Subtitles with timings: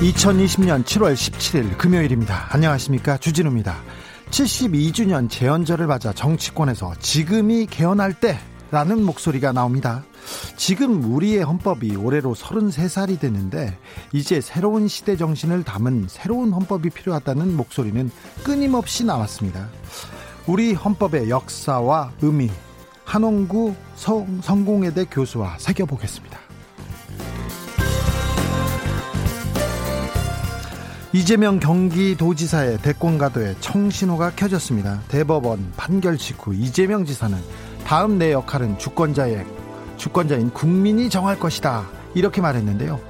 [0.00, 3.76] (2020년 7월 17일) 금요일입니다 안녕하십니까 주진우입니다
[4.30, 10.04] 72주년 재연절을 맞아 정치권에서 지금이 개헌할 때라는 목소리가 나옵니다
[10.56, 13.78] 지금 우리의 헌법이 올해로 33살이 되는데
[14.12, 18.10] 이제 새로운 시대 정신을 담은 새로운 헌법이 필요하다는 목소리는
[18.42, 19.68] 끊임없이 나왔습니다.
[20.46, 22.50] 우리 헌법의 역사와 의미
[23.04, 26.45] 한원구 성, 성공회대 교수와 새겨보겠습니다.
[31.16, 35.00] 이재명 경기도지사의 대권가도에 청신호가 켜졌습니다.
[35.08, 37.38] 대법원 판결 직후 이재명 지사는
[37.86, 39.46] 다음 내 역할은 주권자의
[39.96, 41.86] 주권자인 국민이 정할 것이다.
[42.14, 43.00] 이렇게 말했는데요.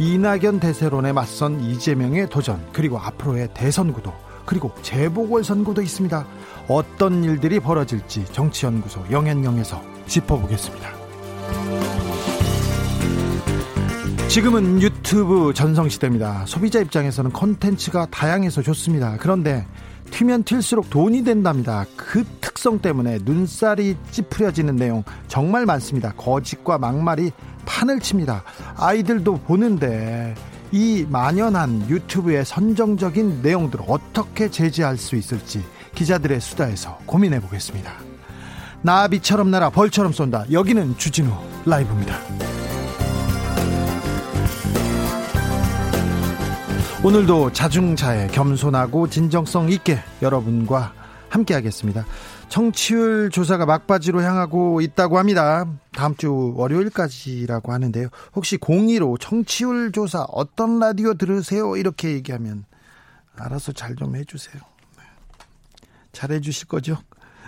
[0.00, 4.12] 이낙연 대세론에 맞선 이재명의 도전, 그리고 앞으로의 대선 구도,
[4.44, 6.26] 그리고 재보궐 선거도 있습니다.
[6.66, 11.03] 어떤 일들이 벌어질지 정치연구소 영앤영에서 짚어보겠습니다.
[14.34, 16.46] 지금은 유튜브 전성시대입니다.
[16.48, 19.16] 소비자 입장에서는 콘텐츠가 다양해서 좋습니다.
[19.20, 19.64] 그런데
[20.10, 21.84] 튀면 튈수록 돈이 된답니다.
[21.94, 26.12] 그 특성 때문에 눈살이 찌푸려지는 내용 정말 많습니다.
[26.16, 27.30] 거짓과 막말이
[27.64, 28.42] 판을 칩니다.
[28.76, 30.34] 아이들도 보는데
[30.72, 35.62] 이 만연한 유튜브의 선정적인 내용들을 어떻게 제재할 수 있을지
[35.94, 37.92] 기자들의 수다에서 고민해 보겠습니다.
[38.82, 40.46] 나비처럼 날아 벌처럼 쏜다.
[40.50, 41.30] 여기는 주진우
[41.66, 42.63] 라이브입니다.
[47.04, 50.94] 오늘도 자중차에 겸손하고 진정성 있게 여러분과
[51.28, 52.06] 함께하겠습니다.
[52.48, 55.66] 청취율 조사가 막바지로 향하고 있다고 합니다.
[55.92, 58.08] 다음 주 월요일까지라고 하는데요.
[58.34, 61.76] 혹시 02로 청취율 조사 어떤 라디오 들으세요?
[61.76, 62.64] 이렇게 얘기하면
[63.36, 64.62] 알아서 잘 좀 해주세요.
[64.96, 65.02] 네.
[66.12, 66.96] 잘 해주실 거죠?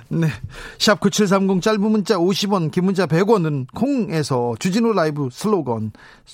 [0.08, 0.28] 네.
[0.78, 5.90] 샵 9730 짧은 문자 50원, 긴 문자 100원은 콩에서 주진우 라이브 슬로건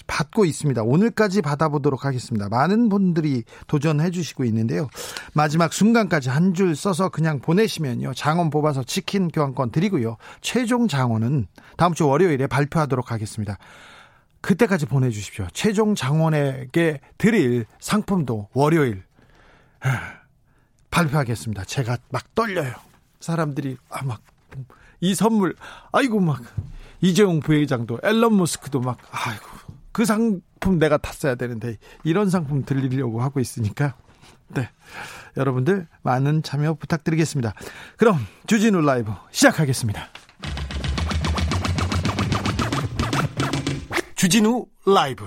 [0.07, 0.83] 받고 있습니다.
[0.83, 2.49] 오늘까지 받아보도록 하겠습니다.
[2.51, 4.89] 많은 분들이 도전해 주시고 있는데요.
[5.33, 8.13] 마지막 순간까지 한 줄 써서 그냥 보내시면요.
[8.13, 10.19] 장원 뽑아서 치킨 교환권 드리고요.
[10.43, 11.47] 최종 장원은
[11.79, 13.57] 다음 주 월요일에 발표하도록 하겠습니다.
[14.43, 15.47] 그때까지 보내주십시오.
[15.55, 19.03] 최종 장원에게 드릴 상품도 월요일
[20.91, 21.65] 발표하겠습니다.
[21.65, 22.92] 제가 막 떨려요.
[23.23, 24.21] 사람들이 아 막
[25.03, 25.57] 이 선물
[25.91, 26.41] 아이고 막
[27.01, 29.45] 이재용 부회장도 앨런 머스크도 막 아이고
[29.91, 33.95] 그 상품 내가 탔어야 되는데 이런 상품 들리려고 하고 있으니까
[34.49, 34.71] 네
[35.37, 37.53] 여러분들 많은 참여 부탁드리겠습니다.
[37.97, 40.07] 그럼 주진우 라이브 시작하겠습니다.
[44.15, 45.27] 주진우 라이브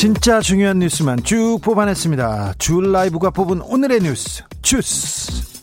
[0.00, 2.54] 진짜 중요한 뉴스만 쭉 뽑아냈습니다.
[2.56, 5.60] 주 라이브가 뽑은 오늘의 뉴스 주스.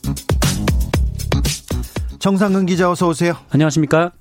[2.20, 3.34] 정상근 기자 어서 오세요.
[3.50, 4.12] 안녕하십니까?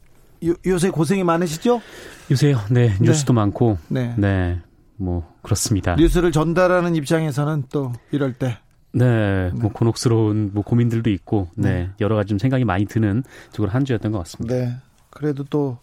[0.47, 1.83] 요, 요새 고생이 많으시죠?
[2.31, 2.61] 요새요.
[2.71, 3.41] 네, 뉴스도 네.
[3.41, 3.77] 많고.
[3.89, 4.15] 네.
[4.17, 4.59] 네.
[4.97, 5.97] 뭐 그렇습니다.
[5.97, 8.57] 뉴스를 전달하는 입장에서는 또 이럴 때
[8.93, 9.69] 네, 뭐 네.
[9.75, 13.23] 곤혹스러운 뭐 고민들도 있고, 네, 네, 여러 가지 좀 생각이 많이 드는
[13.55, 14.55] 그런 한 주였던 것 같습니다.
[14.55, 14.77] 네,
[15.11, 15.77] 그래도 또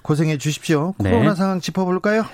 [0.00, 0.94] 고생해 주십시오.
[0.96, 1.10] 네.
[1.10, 1.36] 코로나 네.
[1.36, 2.24] 상황 짚어볼까요?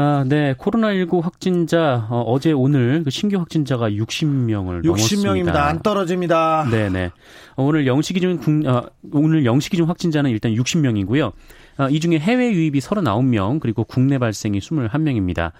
[0.00, 0.54] 아, 네.
[0.54, 4.86] 코로나19 확진자 어, 제 오늘 그 신규 확진자가 60명을 60명입니다.
[4.86, 5.66] 넘었습니다.
[5.66, 6.68] 안 떨어집니다.
[6.70, 7.10] 네, 네.
[7.56, 8.38] 어, 오늘 영시 기준
[8.68, 8.82] 어,
[9.12, 11.32] 오늘 영시 기준 확진자는 일단 60명이고요.
[11.78, 15.50] 어, 이 중에 해외 유입이 39명, 그리고 국내 발생이 21명입니다.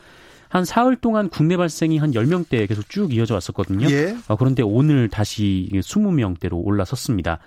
[0.48, 3.90] 한 사흘 동안 국내 발생이 한 10명대 계속 쭉 이어져 왔었거든요.
[3.90, 4.16] 예.
[4.28, 7.40] 어, 그런데 오늘 다시 20명대로 올라섰습니다.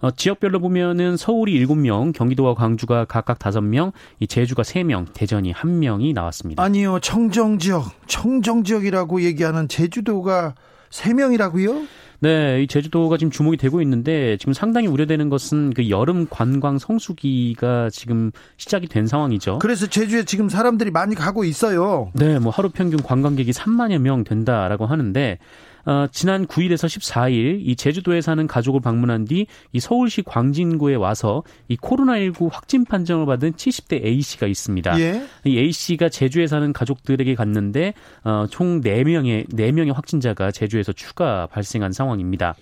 [0.00, 6.62] 어, 지역별로 보면은 서울이 7명, 경기도와 광주가 각각 5명, 이 제주가 3명, 대전이 1명이 나왔습니다.
[6.62, 7.00] 아니요.
[7.00, 10.54] 청정 지역, 청정 지역이라고 얘기하는 제주도가
[10.90, 11.86] 3명이라고요?
[12.22, 17.88] 네, 이 제주도가 지금 주목이 되고 있는데 지금 상당히 우려되는 것은 그 여름 관광 성수기가
[17.90, 19.58] 지금 시작이 된 상황이죠.
[19.60, 22.10] 그래서 제주에 지금 사람들이 많이 가고 있어요.
[22.14, 25.38] 네, 뭐 하루 평균 관광객이 3만여 명 된다라고 하는데
[25.86, 31.76] 어, 지난 9일에서 14일 이 제주도에 사는 가족을 방문한 뒤 이 서울시 광진구에 와서 이
[31.76, 34.98] 코로나19 확진 판정을 받은 70대 A 씨가 있습니다.
[35.00, 35.22] 예.
[35.44, 37.94] 이 A 씨가 제주에 사는 가족들에게 갔는데
[38.24, 42.54] 어, 총 4명의 4명의 확진자가 제주에서 추가 발생한 상황입니다.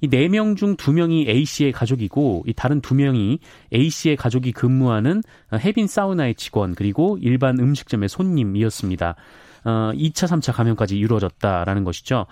[0.00, 3.38] 이네명중 두명이 A 씨의 가족이고 이 다른 두명이
[3.72, 5.22] A 씨의 가족이 근무하는
[5.54, 9.14] 해빈 사우나의 직원 그리고 일반 음식점의 손님이었습니다.
[9.64, 12.26] 어, 2차, 3차 감염까지 이루어졌다라는 것이죠.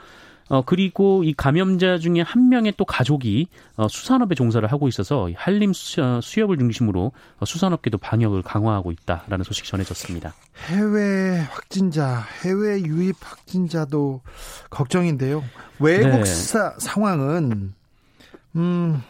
[0.50, 3.47] 어, 그리고 이 감염자 중에 한 명의 또 가족이
[3.77, 9.44] 어, 수산업에 종사를 하고 있어서 한림 수, 어, 수협을 중심으로 어, 수산업계도 방역을 강화하고 있다라는
[9.44, 10.35] 소식 전해졌습니다.
[10.67, 14.23] 해외 확진자, 해외 유입 확진자도
[14.71, 15.44] 걱정인데요.
[15.79, 16.25] 외국 네.
[16.25, 17.73] 사, 상황은
[18.56, 19.03] 음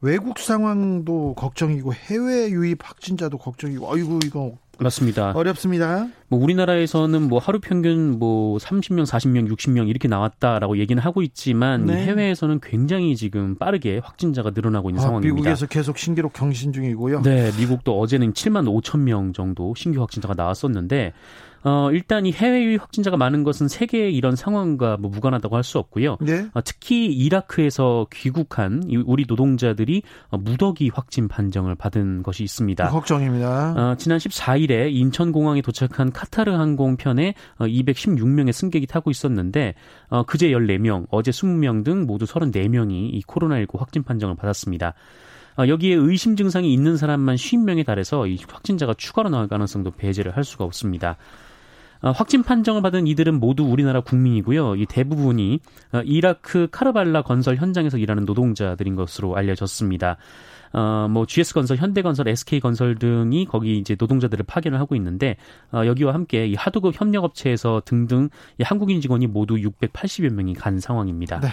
[0.00, 5.32] 외국 상황도 걱정이고 해외 유입 확진자도 걱정이고 아이고 이거 맞습니다.
[5.34, 6.06] 어렵습니다.
[6.28, 12.04] 뭐 우리나라에서는 뭐 하루 평균 뭐 30명, 40명, 60명 이렇게 나왔다라고 얘기는 하고 있지만 네.
[12.06, 15.34] 해외에서는 굉장히 지금 빠르게 확진자가 늘어나고 있는 아, 상황입니다.
[15.34, 17.22] 미국에서 계속 신기록 경신 중이고요.
[17.22, 21.12] 네, 미국도 어제는 7만 5천 명 정도 신규 확진자가 나왔었는데
[21.62, 25.78] 어, 일단 이 해외 유입 확진자가 많은 것은 세계의 이런 상황과 뭐 무관하다고 할 수
[25.78, 26.16] 없고요.
[26.20, 26.48] 네?
[26.54, 32.88] 어, 특히 이라크에서 귀국한 우리 노동자들이 어, 무더기 확진 판정을 받은 것이 있습니다.
[32.88, 33.74] 걱정입니다.
[33.76, 39.74] 어, 지난 14일에 인천공항에 도착한 카타르 항공편에 어, 216명의 승객이 타고 있었는데
[40.08, 44.94] 어, 그제 14명, 어제 20명 등 모두 34명이 이 코로나19 확진 판정을 받았습니다.
[45.58, 50.44] 어, 여기에 의심 증상이 있는 사람만 50명에 달해서 이 확진자가 추가로 나올 가능성도 배제를 할
[50.44, 51.16] 수가 없습니다.
[52.00, 54.76] 어, 확진 판정을 받은 이들은 모두 우리나라 국민이고요.
[54.76, 55.60] 이 대부분이
[55.92, 60.16] 어, 이라크 카르발라 건설 현장에서 일하는 노동자들인 것으로 알려졌습니다.
[60.72, 65.36] 어, 뭐 GS건설, 현대건설, SK건설 등이 거기 이제 노동자들을 파견을 하고 있는데
[65.72, 68.28] 어, 여기와 함께 이 하도급 협력업체에서 등등
[68.58, 71.40] 이 한국인 직원이 모두 680여 명이 간 상황입니다.
[71.40, 71.48] 네.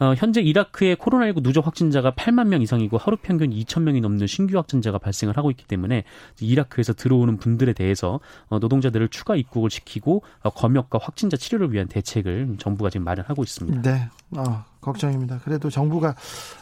[0.00, 4.56] 어, 현재 이라크의 코로나19 누적 확진자가 8만 명 이상이고 하루 평균 2천 명이 넘는 신규
[4.56, 6.04] 확진자가 발생을 하고 있기 때문에
[6.40, 12.56] 이라크에서 들어오는 분들에 대해서 어, 노동자들을 추가 입국을 시키고 어, 검역과 확진자 치료를 위한 대책을
[12.58, 13.82] 정부가 지금 마련하고 있습니다.
[13.82, 15.40] 네, 어, 걱정입니다.
[15.44, 16.14] 그래도 정부가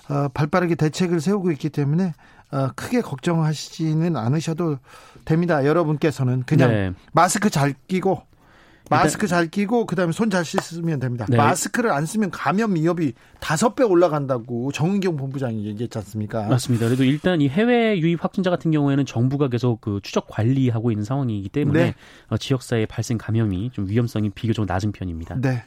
[0.09, 2.15] 어, 발빠르게 대책을 세우고 있기 때문에
[2.53, 4.79] 어, 크게 걱정하시지는 않으셔도
[5.25, 5.65] 됩니다.
[5.65, 6.93] 여러분께서는 그냥 네.
[7.13, 8.23] 마스크 잘 끼고
[8.91, 11.27] 마스크 잘 끼고 그다음에 손 잘 씻으면 됩니다.
[11.29, 11.37] 네.
[11.37, 16.49] 마스크를 안 쓰면 감염 위협이 다섯 배 올라간다고 정은경 본부장이 얘기했지 않습니까?
[16.49, 16.87] 맞습니다.
[16.87, 21.49] 그래도 일단 이 해외 유입 확진자 같은 경우에는 정부가 계속 그 추적 관리하고 있는 상황이기
[21.49, 21.95] 때문에 네.
[22.29, 25.37] 어, 지역사회 발생 감염이 좀 위험성이 비교적 낮은 편입니다.
[25.41, 25.63] 네.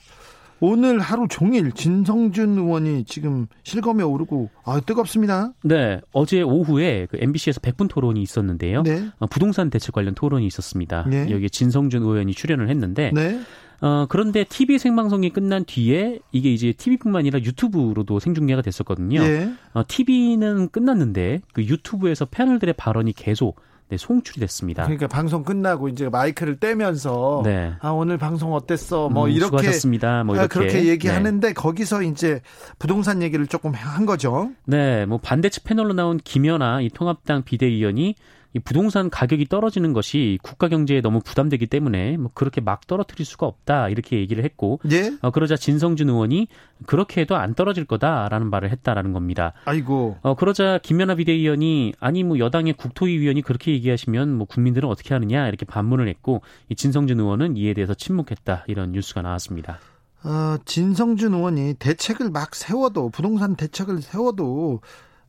[0.62, 5.54] 오늘 하루 종일 진성준 의원이 지금 실검에 오르고 아 뜨겁습니다.
[5.64, 8.84] 네, 어제 오후에 그 MBC에서 100분 토론이 있었는데요.
[8.84, 9.10] 네.
[9.20, 11.06] 어, 부동산 대책 관련 토론이 있었습니다.
[11.10, 11.30] 네.
[11.30, 13.40] 여기에 진성준 의원이 출연을 했는데 네.
[13.82, 19.22] 어, 그런데 TV 생방송이 끝난 뒤에 이게 이제 TV뿐만 아니라 유튜브로도 생중계가 됐었거든요.
[19.22, 19.54] 네.
[19.74, 23.60] 어, TV는 끝났는데 그 유튜브에서 패널들의 발언이 계속
[23.90, 24.84] 네, 송출이 됐습니다.
[24.84, 27.74] 그러니까 방송 끝나고 이제 마이크를 떼면서 네.
[27.82, 29.10] 아 오늘 방송 어땠어?
[29.10, 30.24] 뭐 음, 이렇게 수고하셨습니다.
[30.26, 31.54] 뭐 아, 이렇게 그렇게 얘기하는데 네.
[31.54, 32.42] 거기서 이제
[32.78, 34.52] 부동산 얘기를 조금 한 거죠.
[34.66, 38.16] 네, 뭐 반대측 패널로 나온 김연아 이 통합당 비대위원이
[38.54, 43.46] 이 부동산 가격이 떨어지는 것이 국가 경제에 너무 부담되기 때문에 뭐 그렇게 막 떨어뜨릴 수가
[43.46, 45.14] 없다 이렇게 얘기를 했고 예?
[45.22, 46.48] 어, 그러자 진성준 의원이
[46.88, 49.54] 그렇게 해도 안 떨어질 거다라는 말을 했다라는 겁니다.
[49.66, 50.18] 아이고.
[50.24, 55.48] 어, 그러자 김연아 비대위원이 아니 뭐 여당의 국토위 위원이 그렇게 얘기하시면 뭐 국민들은 어떻게 하느냐
[55.48, 59.80] 이렇게 반문을 했고 이 진성준 의원은 이에 대해서 침묵했다 이런 뉴스가 나왔습니다.
[60.24, 64.82] 어, 진성준 의원이 대책을 막 세워도 부동산 대책을 세워도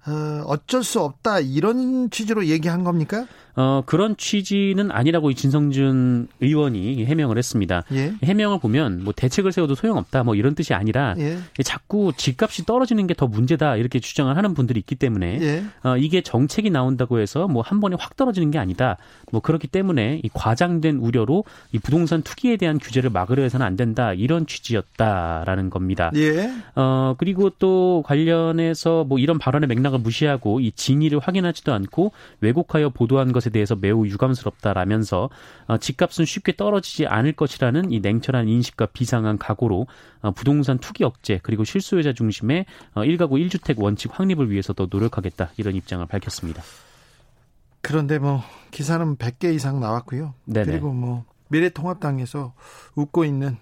[0.07, 3.27] 어, 어쩔 수 없다 이런 취지로 얘기한 겁니까?
[3.57, 7.83] 어, 그런 취지는 아니라고 진성준 의원이 해명을 했습니다.
[7.93, 8.13] 예?
[8.23, 11.39] 해명을 보면 뭐 대책을 세워도 소용없다 뭐 이런 뜻이 아니라 예?
[11.65, 15.65] 자꾸 집값이 떨어지는 게 더 문제다 이렇게 주장을 하는 분들이 있기 때문에 예?
[15.83, 18.97] 어, 이게 정책이 나온다고 해서 뭐 한 번에 확 떨어지는 게 아니다.
[19.31, 24.13] 뭐 그렇기 때문에 이 과장된 우려로 이 부동산 투기에 대한 규제를 막으려 해서는 안 된다
[24.15, 26.11] 이런 취지였다라는 겁니다.
[26.17, 26.51] 예?
[26.75, 33.33] 어, 그리고 또 관련해서 뭐 이런 발언의 맥락을 무시하고 이 진위를 확인하지도 않고 왜곡하여 보도한
[33.33, 35.31] 것에 대해서 매우 유감스럽다라면서
[35.67, 39.87] 어, 집값은 쉽게 떨어지지 않을 것이라는 이 냉철한 인식과 비상한 각오로
[40.23, 45.75] 어, 부동산 투기 억제 그리고 실수요자 중심의 어, 1가구 1주택 원칙 확립을 위해서도 노력하겠다 이런
[45.75, 46.63] 입장을 밝혔습니다.
[47.83, 50.35] 그런데 뭐 기사는 100개 이상 나왔고요.
[50.45, 50.67] 네네.
[50.67, 52.55] 그리고 뭐 미래통합당에서
[52.95, 53.57] 웃고 있는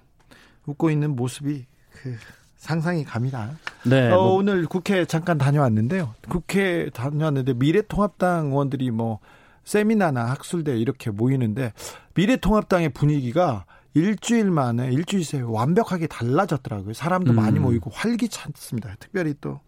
[0.66, 2.16] 웃고 있는 모습이 그
[2.56, 3.52] 상상이 갑니다.
[3.86, 4.10] 네.
[4.10, 4.34] 어, 뭐.
[4.34, 6.14] 오늘 국회 잠깐 다녀왔는데요.
[6.28, 9.20] 국회 다녀왔는데 미래통합당 의원들이 뭐
[9.68, 11.74] 세미나나 학술대 이렇게 모이는데
[12.14, 16.94] 미래통합당의 분위기가 일주일 만에 일주일 새에 완벽하게 달라졌더라고요.
[16.94, 17.36] 사람도 음.
[17.36, 18.96] 많이 모이고 활기찼습니다.
[18.98, 19.60] 특별히 또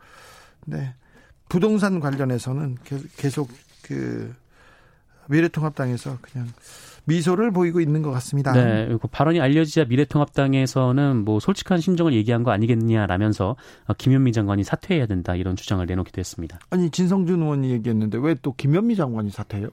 [0.64, 0.94] 네.
[1.50, 2.78] 부동산 관련해서는
[3.18, 3.50] 계속
[3.82, 4.34] 그
[5.28, 6.48] 미래통합당에서 그냥
[7.04, 8.52] 미소를 보이고 있는 것 같습니다.
[8.52, 13.56] 네, 그리고 발언이 알려지자 미래통합당에서는 뭐 솔직한 심정을 얘기한 거 아니겠느냐라면서
[13.98, 16.58] 김현미 장관이 사퇴해야 된다 이런 주장을 내놓기도 했습니다.
[16.70, 19.68] 아니 진성준 의원이 얘기했는데 왜 또 김현미 장관이 사퇴해요?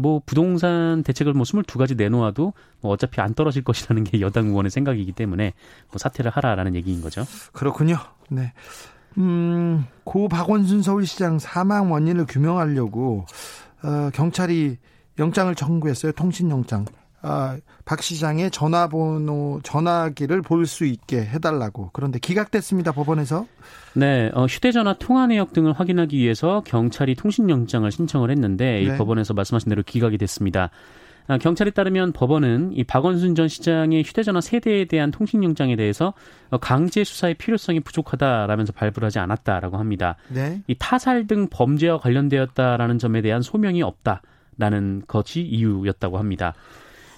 [0.00, 5.12] 뭐 부동산 대책을 뭐 22가지 내놓아도 뭐 어차피 안 떨어질 것이라는 게 여당 의원의 생각이기
[5.12, 5.52] 때문에
[5.90, 7.24] 뭐 사퇴를 하라라는 얘기인 거죠.
[7.52, 7.96] 그렇군요.
[8.30, 8.52] 네.
[9.18, 13.26] 음, 고 박원순 서울시장 사망 원인을 규명하려고
[13.82, 14.78] 어, 경찰이
[15.18, 16.12] 영장을 청구했어요.
[16.12, 16.86] 통신영장.
[17.22, 23.46] 아, 박 시장의 전화번호 전화기를 볼 수 있게 해달라고 그런데 기각됐습니다 법원에서.
[23.94, 28.82] 네, 어, 휴대전화 통화 내역 등을 확인하기 위해서 경찰이 통신영장을 신청을 했는데 네.
[28.82, 30.70] 이 법원에서 말씀하신 대로 기각이 됐습니다.
[31.26, 36.12] 아, 경찰에 따르면 법원은 이 박원순 전 시장의 휴대전화 세대에 대한 통신영장에 대해서
[36.50, 40.16] 어, 강제 수사의 필요성이 부족하다라면서 발부를 하지 않았다라고 합니다.
[40.28, 40.60] 네.
[40.66, 44.22] 이 타살 등 범죄와 관련되었다라는 점에 대한 소명이 없다
[44.58, 46.54] 라는 것이 이유였다고 합니다.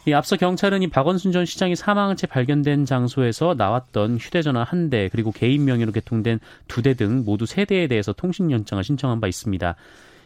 [0.04, 5.08] 이 앞서 경찰은 이 박원순 전 시장이 사망한 채 발견된 장소에서 나왔던 휴대전화 한 대
[5.08, 9.76] 그리고 개인 명의로 개통된 두 대 등 모두 세 대에 대해서 통신연장을 신청한 바 있습니다.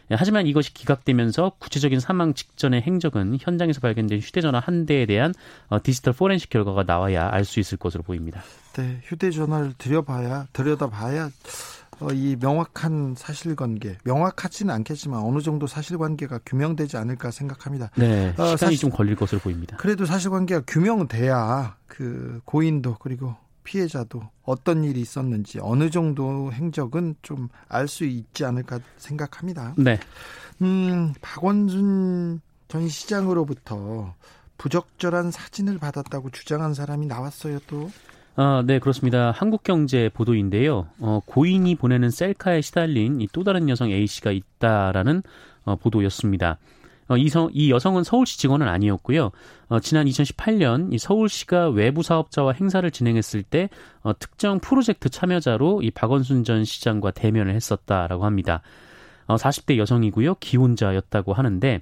[0.09, 5.33] 예, 하지만 이것이 기각되면서 구체적인 사망 직전의 행적은 현장에서 발견된 휴대전화 한 대에 대한
[5.67, 8.41] 어, 디지털 포렌식 결과가 나와야 알 수 있을 것으로 보입니다.
[8.77, 11.29] 네, 휴대전화를 들여봐야 들여다봐야 어,
[12.13, 17.91] 이 명확한 사실관계 명확하지는 않겠지만 어느 정도 사실관계가 규명되지 않을까 생각합니다.
[17.95, 19.77] 네, 어, 시간이 어, 사실, 좀 걸릴 것으로 보입니다.
[19.77, 27.87] 그래도 사실관계가 규명돼야 그 고인도 그리고 피해자도 어떤 일이 있었는지 어느 정도 행적은 좀 알
[27.87, 29.73] 수 있지 않을까 생각합니다.
[29.77, 29.99] 네.
[30.61, 34.13] 음, 박원순 전 시장으로부터
[34.57, 37.91] 부적절한 사진을 받았다고 주장한 사람이 나왔어요, 또.
[38.39, 39.31] 아, 네, 그렇습니다.
[39.31, 40.85] 한국경제 보도인데요.
[40.99, 45.23] 어, 고인이 보내는 셀카에 시달린 이 또 다른 여성 A씨가 있다라는
[45.65, 46.59] 어, 보도였습니다.
[47.07, 49.31] 어, 이, 성, 이 여성은 서울시 직원은 아니었고요.
[49.69, 53.69] 어, 지난 2018년 이 서울시가 외부 사업자와 행사를 진행했을 때
[54.03, 58.61] 어, 특정 프로젝트 참여자로 이 박원순 전 시장과 대면을 했었다라고 합니다.
[59.25, 60.35] 어, 40대 여성이고요.
[60.35, 61.81] 기혼자였다고 하는데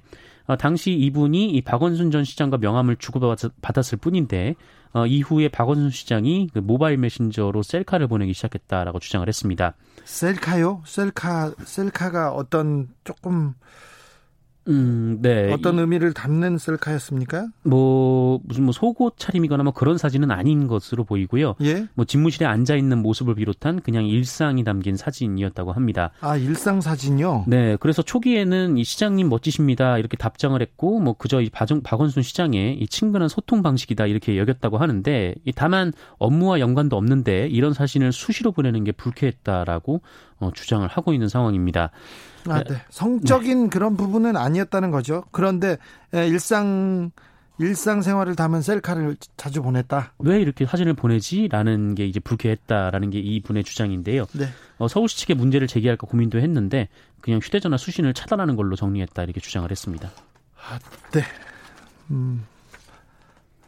[0.54, 4.54] 당시 이분이 이 박원순 전 시장과 명함을 주고받았을 뿐인데
[4.92, 9.74] 어, 이후에 박원순 시장이 그 모바일 메신저로 셀카를 보내기 시작했다라고 주장을 했습니다.
[10.04, 10.82] 셀카요?
[10.86, 13.54] 셀카 셀카가 어떤 조금
[14.68, 15.52] 음, 네.
[15.52, 17.48] 어떤 의미를 담는 셀카였습니까?
[17.62, 21.54] 뭐 무슨 뭐 속옷 차림이거나 뭐 그런 사진은 아닌 것으로 보이고요.
[21.62, 21.86] 예.
[21.94, 26.10] 뭐 집무실에 앉아 있는 모습을 비롯한 그냥 일상이 담긴 사진이었다고 합니다.
[26.20, 27.44] 아, 일상 사진요?
[27.46, 27.76] 네.
[27.80, 29.98] 그래서 초기에는 이 시장님 멋지십니다.
[29.98, 34.78] 이렇게 답장을 했고 뭐 그저 이 박원, 박원순 시장의 이 친근한 소통 방식이다 이렇게 여겼다고
[34.78, 40.00] 하는데 이 다만 업무와 연관도 없는데 이런 사진을 수시로 보내는 게 불쾌했다라고
[40.38, 41.90] 어, 주장을 하고 있는 상황입니다.
[42.48, 42.76] 아, 네.
[42.90, 43.68] 성적인 네.
[43.70, 45.24] 그런 부분은 아니었다는 거죠.
[45.32, 45.78] 그런데
[46.12, 47.10] 일상
[47.58, 50.12] 일상생활을 담은 셀카를 자주 보냈다.
[50.18, 54.26] 왜 이렇게 사진을 보내지?라는 게 이제 불쾌했다라는 게 이 분의 주장인데요.
[54.34, 54.46] 네.
[54.78, 56.88] 어, 서울시 측에 문제를 제기할까 고민도 했는데
[57.22, 60.10] 그냥 휴대전화 수신을 차단하는 걸로 정리했다 이렇게 주장을 했습니다.
[60.68, 60.78] 아,
[61.12, 61.22] 네.
[62.10, 62.44] 음,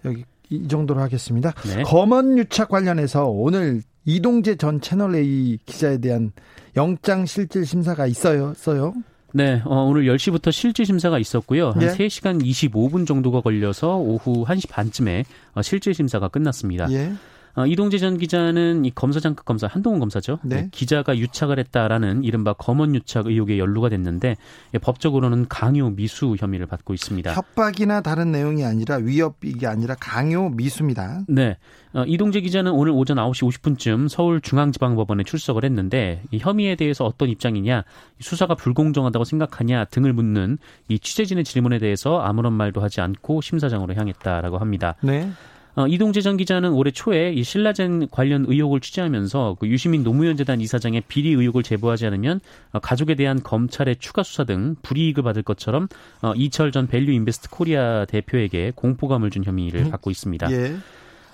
[0.04, 1.52] 여기 이 정도로 하겠습니다.
[1.64, 1.82] 네.
[1.82, 6.32] 검언 유착 관련해서 오늘 이동재 전 채널 A 기자에 대한
[6.76, 8.54] 영장 실질 심사가 있어요.
[8.54, 8.94] 써요.
[9.34, 11.72] 네, 어, 오늘 10시부터 실질 심사가 있었고요.
[11.72, 11.88] 한 예.
[11.88, 16.90] 3시간 25분 정도가 걸려서 오후 1시 반쯤에 어, 실질 심사가 끝났습니다.
[16.90, 17.12] 예.
[17.58, 20.38] 어, 이동재 전 기자는 이 검사장급 검사 한동훈 검사죠.
[20.44, 20.62] 네.
[20.62, 24.36] 네, 기자가 유착을 했다라는 이른바 검언 유착 의혹에 연루가 됐는데
[24.74, 27.34] 예, 법적으로는 강요 미수 혐의를 받고 있습니다.
[27.34, 31.22] 협박이나 다른 내용이 아니라 위협이 아니라 강요 미수입니다.
[31.26, 31.56] 네.
[31.94, 37.82] 어, 이동재 기자는 오늘 오전 9시 50분쯤 서울중앙지방법원에 출석을 했는데 이 혐의에 대해서 어떤 입장이냐,
[38.20, 44.58] 수사가 불공정하다고 생각하냐 등을 묻는 이 취재진의 질문에 대해서 아무런 말도 하지 않고 심사장으로 향했다라고
[44.58, 44.94] 합니다.
[45.02, 45.28] 네.
[45.78, 50.60] 어, 이동재 전 기자는 올해 초에 이 신라젠 관련 의혹을 취재하면서 그 유시민 노무현 재단
[50.60, 52.40] 이사장의 비리 의혹을 제보하지 않으면
[52.72, 55.86] 어, 가족에 대한 검찰의 추가 수사 등 불이익을 받을 것처럼
[56.20, 59.90] 어, 이철 전 밸류 인베스트 코리아 대표에게 공포감을 준 혐의를 음.
[59.92, 60.50] 받고 있습니다.
[60.50, 60.74] 예.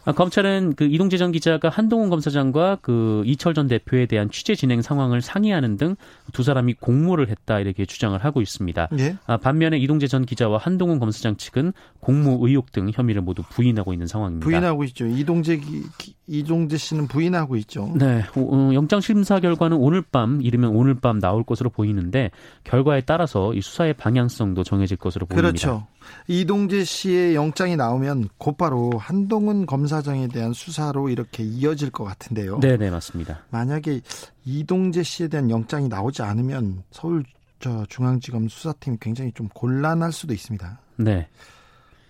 [0.06, 4.82] 아, 검찰은 그 이동재 전 기자가 한동훈 검사장과 그 이철 전 대표에 대한 취재 진행
[4.82, 5.96] 상황을 상의하는 등
[6.32, 8.88] 두 사람이 공모를 했다 이렇게 주장을 하고 있습니다.
[8.98, 9.16] 예?
[9.26, 11.72] 아, 반면에 이동재 전 기자와 한동훈 검사장 측은
[12.04, 14.44] 공모 의혹 등 혐의를 모두 부인하고 있는 상황입니다.
[14.44, 15.06] 부인하고 있죠.
[15.06, 17.90] 이동재 기, 이동재 씨는 부인하고 있죠.
[17.96, 22.30] 네, 어, 영장 심사 결과는 오늘 밤 이르면 오늘 밤 나올 것으로 보이는데
[22.62, 25.48] 결과에 따라서 이 수사의 방향성도 정해질 것으로 보입니다.
[25.48, 25.86] 그렇죠.
[26.28, 32.60] 이동재 씨의 영장이 나오면 곧바로 한동훈 검사장에 대한 수사로 이렇게 이어질 것 같은데요.
[32.60, 33.46] 네, 네, 맞습니다.
[33.48, 34.02] 만약에
[34.44, 37.24] 이동재 씨에 대한 영장이 나오지 않으면 서울
[37.60, 40.80] 저 중앙지검 수사팀이 굉장히 좀 곤란할 수도 있습니다.
[40.96, 41.28] 네.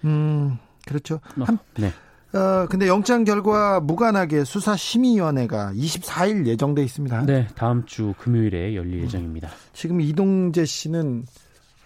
[0.04, 1.20] 음, 그렇죠.
[1.38, 1.92] 어, 한, 네.
[2.38, 7.26] 어, 근데 영장 결과 무관하게 수사심의위원회가 24일 예정돼 있습니다.
[7.26, 9.48] 네, 다음 주 금요일에 열릴 예정입니다.
[9.72, 11.26] 지금 이동재 씨는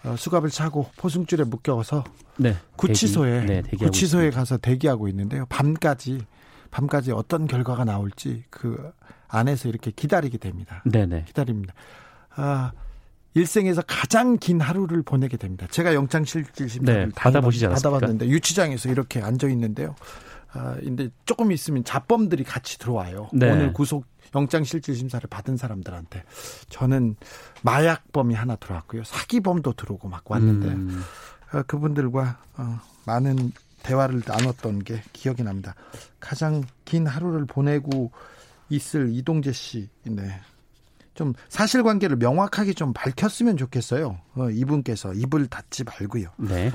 [0.05, 2.03] 어, 수갑을 차고 포승줄에 묶여서
[2.37, 4.39] 네, 구치소에 대기, 네, 구치소에 있습니다.
[4.39, 5.45] 가서 대기하고 있는데요.
[5.49, 6.25] 밤까지
[6.71, 8.91] 밤까지 어떤 결과가 나올지 그
[9.27, 10.81] 안에서 이렇게 기다리게 됩니다.
[10.85, 11.23] 네, 네.
[11.27, 11.73] 기다립니다.
[12.35, 12.71] 아,
[13.33, 15.67] 일생에서 가장 긴 하루를 보내게 됩니다.
[15.69, 17.89] 제가 영장실질심사를 네, 받아보시지 않았습니까?
[17.91, 19.95] 받아봤는데 유치장에서 이렇게 앉아 있는데요.
[20.51, 23.29] 아, 근데 조금 있으면 자범들이 같이 들어와요.
[23.33, 23.51] 네.
[23.51, 26.23] 오늘 구속 영장실질심사를 받은 사람들한테
[26.69, 27.15] 저는
[27.61, 29.03] 마약범이 하나 들어왔고요.
[29.03, 31.01] 사기범도 들어오고 막 왔는데 음,
[31.53, 33.51] 어, 그분들과 어, 많은
[33.83, 35.75] 대화를 나눴던 게 기억이 납니다.
[36.19, 38.11] 가장 긴 하루를 보내고
[38.69, 40.39] 있을 이동재 씨, 네.
[41.19, 44.21] 좀 사실관계를 명확하게 좀 밝혔으면 좋겠어요.
[44.35, 46.29] 어, 이분께서 입을 닫지 말고요.
[46.37, 46.71] 네.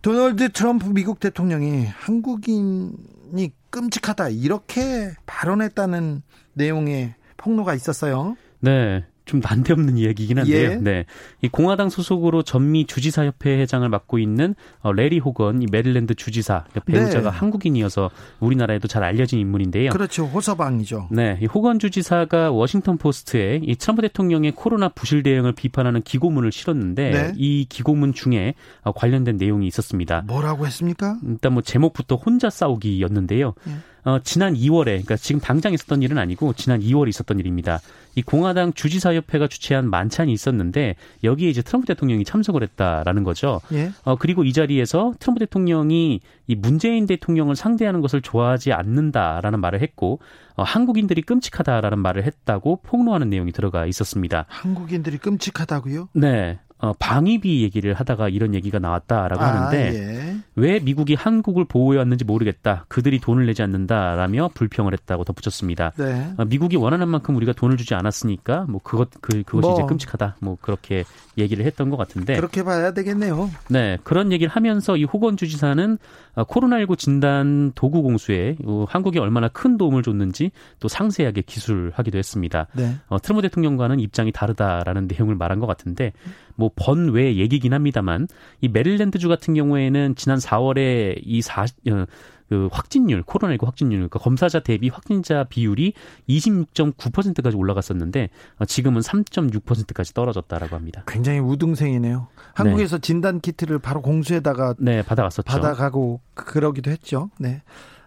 [0.00, 8.36] 도널드 트럼프 미국 대통령이 한국인이 끔찍하다 이렇게 발언했다는 내용의 폭로가 있었어요.
[8.60, 9.04] 네.
[9.30, 10.70] 좀 난데없는 이야기이긴 한데요.
[10.72, 10.74] 예.
[10.74, 11.04] 네.
[11.40, 16.64] 이 공화당 소속으로 전미 주지사 협회 회장을 맡고 있는 어, 레리 호건 이 메릴랜드 주지사
[16.84, 17.38] 배우자가 네.
[17.38, 18.10] 한국인이어서
[18.40, 19.90] 우리나라에도 잘 알려진 인물인데요.
[19.90, 20.24] 그렇죠.
[20.24, 21.10] 호서방이죠.
[21.12, 27.10] 네, 이 호건 주지사가 워싱턴 포스트에 이 트럼프 대통령의 코로나 부실 대응을 비판하는 기고문을 실었는데
[27.10, 27.32] 네.
[27.36, 30.22] 이 기고문 중에 어, 관련된 내용이 있었습니다.
[30.26, 31.18] 뭐라고 했습니까?
[31.24, 33.54] 일단 뭐 제목부터 혼자 싸우기였는데요.
[33.68, 33.72] 예.
[34.04, 37.80] 어, 지난 2월에, 그러니까 지금 당장 있었던 일은 아니고 지난 2월에 있었던 일입니다.
[38.14, 43.60] 이 공화당 주지사협회가 주최한 만찬이 있었는데 여기에 이제 트럼프 대통령이 참석을 했다라는 거죠.
[43.72, 43.90] 예.
[44.04, 50.18] 어, 그리고 이 자리에서 트럼프 대통령이 이 문재인 대통령을 상대하는 것을 좋아하지 않는다라는 말을 했고,
[50.56, 54.46] 어, 한국인들이 끔찍하다라는 말을 했다고 폭로하는 내용이 들어가 있었습니다.
[54.48, 56.08] 한국인들이 끔찍하다고요?
[56.14, 56.58] 네.
[56.78, 60.29] 어, 방위비 얘기를 하다가 이런 얘기가 나왔다라고 하는데, 아, 예.
[60.56, 62.84] 왜 미국이 한국을 보호해 왔는지 모르겠다.
[62.88, 65.92] 그들이 돈을 내지 않는다라며 불평을 했다고 덧붙였습니다.
[65.96, 66.32] 네.
[66.36, 69.74] 어, 미국이 원하는 만큼 우리가 돈을 주지 않았으니까 뭐 그것 그 그것이 뭐.
[69.74, 70.36] 이제 끔찍하다.
[70.40, 71.04] 뭐 그렇게
[71.40, 72.36] 얘기를 했던 것 같은데.
[72.36, 73.50] 그렇게 봐야 되겠네요.
[73.68, 75.98] 네, 그런 얘기를 하면서 이 호건 주지사는
[76.34, 82.66] 어, 코로나19 진단 도구 공수에 어, 한국이 얼마나 큰 도움을 줬는지 또 상세하게 기술하기도 했습니다.
[82.74, 82.94] 네.
[83.08, 86.12] 어, 트럼프 대통령과는 입장이 다르다라는 내용을 말한 것 같은데
[86.54, 88.28] 뭐 번외 얘기긴 합니다만
[88.60, 92.04] 이 메릴랜드주 같은 경우에는 지난 4월에 이 사, 어,
[92.50, 95.94] 그 확진율, 코로나19 확진율, 그러니까 검사자 대비 확진자 비율이
[96.28, 101.04] 26.9%까지 올라갔었는데 어, 지금은 3.6%까지 떨어졌다라고 합니다.
[101.06, 102.26] 굉장히 우등생이네요.
[102.54, 105.46] 한국에서 진단 키트를 바로 공수에다가 네, 받아갔었죠.
[105.46, 107.30] 받아가고 그러기도 했죠.
[107.38, 107.62] 네.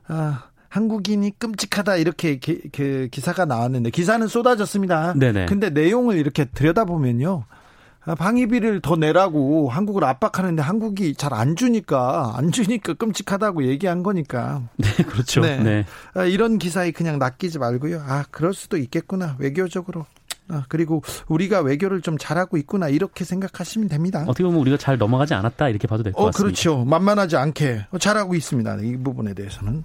[0.08, 5.13] 아, 한국인이 끔찍하다 이렇게 기, 그 기사가 나왔는데 기사는 쏟아졌습니다.
[5.13, 5.45] 네네.
[5.45, 7.45] 근데 내용을 이렇게 들여다보면요.
[8.06, 14.62] 아, 방위비를 더 내라고 한국을 압박하는데 한국이 잘 안 주니까 안 주니까 끔찍하다고 얘기한 거니까
[14.78, 15.42] 네, 그렇죠.
[15.42, 15.58] 네.
[15.58, 15.86] 네.
[16.13, 18.04] 아, 이런 기사에 그냥 낚이지 말고요.
[18.06, 20.06] 아 그럴 수도 있겠구나 외교적으로.
[20.50, 24.26] 아, 그리고 우리가 외교를 좀 잘하고 있구나 이렇게 생각하시면 됩니다.
[24.28, 26.44] 어떻게 보면 우리가 잘 넘어가지 않았다 이렇게 봐도 될것 어, 같습니다.
[26.44, 26.84] 그렇죠.
[26.84, 28.78] 만만하지 않게 잘하고 있습니다.
[28.84, 29.84] 이 부분에 대해서는.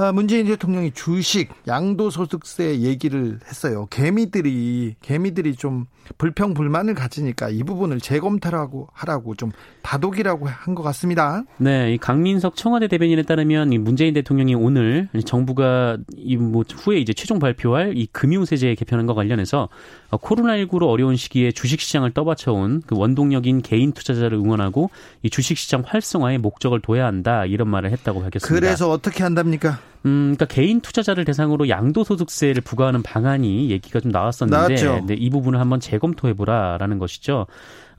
[0.00, 3.86] 아, 문재인 대통령이 주식, 양도소득세 얘기를 했어요.
[3.90, 5.84] 개미들이, 개미들이 좀
[6.16, 11.42] 불평 불만을 가지니까 이 부분을 재검토하고 하라고 좀 다독이라고 한 것 같습니다.
[11.58, 17.38] 네, 이 강민석 청와대 대변인에 따르면 이 문재인 대통령이 오늘 정부가 이뭐 후에 이제 최종
[17.38, 19.68] 발표할 이 금융세제 개편안과 관련해서
[20.10, 24.90] 어, 코로나19로 어려운 시기에 주식시장을 떠받쳐온 그 원동력인 개인 투자자를 응원하고
[25.22, 28.54] 이 주식시장 활성화에 목적을 둬야 한다 이런 말을 했다고 밝혔습니다.
[28.54, 29.78] 그래서 어떻게 한답니까?
[30.06, 34.74] 음, 그러니까 개인 투자자를 대상으로 양도소득세를 부과하는 방안이 얘기가 좀 나왔었는데.
[35.06, 37.46] 네, 이 부분을 한번 재검토해보라라는 것이죠.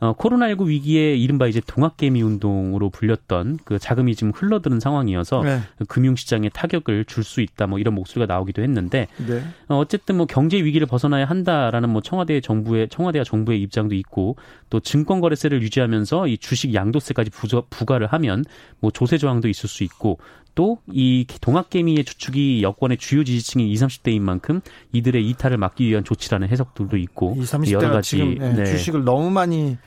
[0.02, 5.60] 어, 코로나19 위기에 이른바 이제 동학개미 운동으로 불렸던 그 자금이 지금 흘러드는 상황이어서 네.
[5.78, 9.44] 그 금융시장에 타격을 줄 수 있다 뭐 이런 목소리가 나오기도 했는데 네.
[9.70, 14.38] 어, 어쨌든 뭐 경제 위기를 벗어나야 한다라는 뭐 청와대 정부의 청와대와 정부의 입장도 있고
[14.72, 17.30] 또 증권거래세를 유지하면서 이 주식 양도세까지
[17.70, 18.44] 부과를 하면
[18.80, 20.18] 뭐 조세 저항도 있을 수 있고
[20.56, 24.62] 또 이 동학개미의 주축이 여권의 주요 지지층인 20, 30대인 만큼
[24.92, 28.66] 이들의 이탈을 막기 위한 조치라는 해석들도 있고 20, 여러 30대가 가지 지금 네, 네.
[28.66, 29.78] 주식을 너무 많이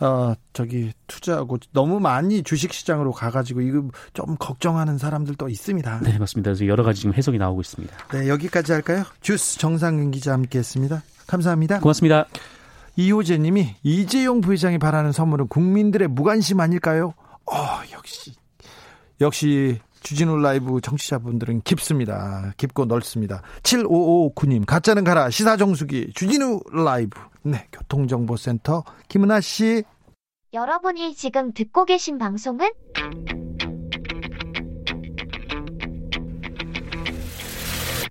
[0.00, 6.00] 어, 저기 투자하고 너무 많이 주식 시장으로 가가지고 이거 좀 걱정하는 사람들도 있습니다.
[6.00, 6.50] 네, 맞습니다.
[6.50, 7.96] 그래서 여러 가지 지금 해석이 나오고 있습니다.
[8.12, 9.04] 네, 여기까지 할까요?
[9.20, 11.02] 주스 정상근 기자 함께했습니다.
[11.28, 11.80] 감사합니다.
[11.80, 12.26] 고맙습니다.
[12.96, 17.14] 이호재님이 이재용 부회장이 바라는 선물은 국민들의 무관심 아닐까요?
[17.46, 17.56] 어,
[17.92, 18.34] 역시
[19.20, 22.52] 역시 주진우 라이브 청취자분들은 깊습니다.
[22.56, 23.42] 깊고 넓습니다.
[23.62, 27.18] 7559님, 가짜는 가라, 시사정수기, 주진우 라이브.
[27.42, 29.82] 네, 교통정보센터, 김은아 씨.
[30.52, 32.70] 여러분이 지금 듣고 계신 방송은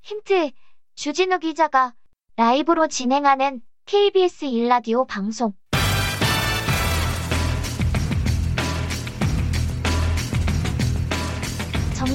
[0.01, 0.51] 힌트,
[0.95, 1.93] 주진우 기자가
[2.35, 5.53] 라이브로 진행하는 KBS 일라디오 방송.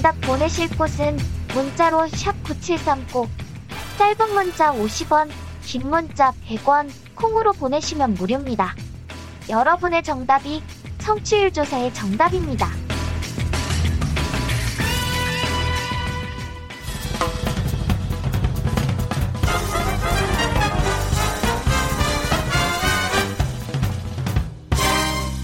[0.06, 1.16] 정답 보내실 곳은
[1.52, 3.28] 문자로 샵 9730,
[3.98, 5.28] 짧은 문자 50원,
[5.64, 8.76] 긴 문자 100원, 콩으로 보내시면 무료입니다.
[9.48, 10.62] 여러분의 정답이
[10.98, 12.68] 청취율 조사의 정답입니다.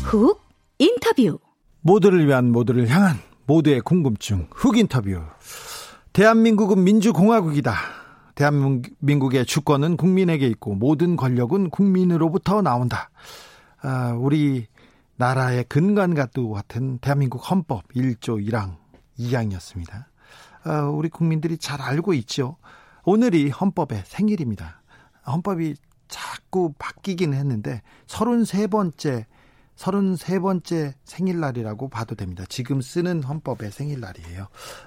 [0.05, 0.41] 훅
[0.79, 1.41] 인터뷰
[1.81, 5.23] 모두를 위한 모두를 향한 모두의 궁금증 흑 인터뷰.
[6.13, 7.75] 대한민국은 민주공화국이다.
[8.35, 13.11] 대한민국의 주권은 국민에게 있고 모든 권력은 국민으로부터 나온다.
[13.81, 14.67] 아, 우리
[15.17, 18.77] 나라의 근간과 같은 대한민국 헌법 1조 1항
[19.19, 20.05] 2항이었습니다.
[20.65, 22.57] 아, 우리 국민들이 잘 알고 있죠.
[23.05, 24.83] 오늘이 헌법의 생일입니다.
[25.27, 25.75] 헌법이
[26.09, 29.25] 자꾸 바뀌긴 했는데 33번째
[29.83, 32.45] 33번째 생일날이라고 봐도 됩니다.
[32.49, 34.43] 지금 쓰는 헌법의 생일날이에요.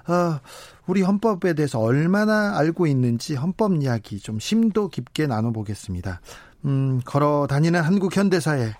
[0.08, 0.40] 어,
[0.86, 6.20] 우리 헌법에 대해서 얼마나 알고 있는지 헌법 이야기 좀 심도 깊게 나눠보겠습니다.
[6.64, 8.74] 음, 걸어 다니는 한국 현대사의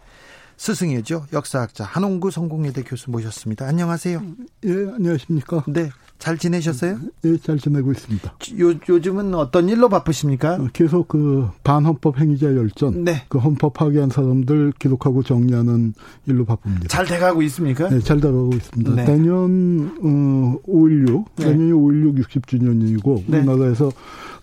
[0.57, 1.27] 스승이죠.
[1.33, 3.66] 역사학자 한홍구 성공회대 교수 모셨습니다.
[3.66, 4.23] 안녕하세요.
[4.64, 5.64] 예, 안녕하십니까.
[5.69, 5.90] 네.
[6.19, 6.99] 잘 지내셨어요?
[7.25, 8.35] 예, 잘 지내고 있습니다.
[8.59, 10.55] 요, 요즘은 어떤 일로 바쁘십니까?
[10.55, 13.25] 어, 계속 그 반헌법 행위자 열전, 네.
[13.29, 15.92] 그 헌법 파괴한 사람들 기록하고 정리하는
[16.27, 16.88] 일로 바쁩니다.
[16.88, 17.90] 잘 돼가고 있습니까?
[17.90, 18.95] 네, 잘 돼가고 있습니다.
[18.95, 19.05] 네.
[19.05, 21.47] 내년 어, 5.16, 네.
[21.51, 23.38] 내년이 5.16 60주년이고 네.
[23.38, 23.92] 우리나라에서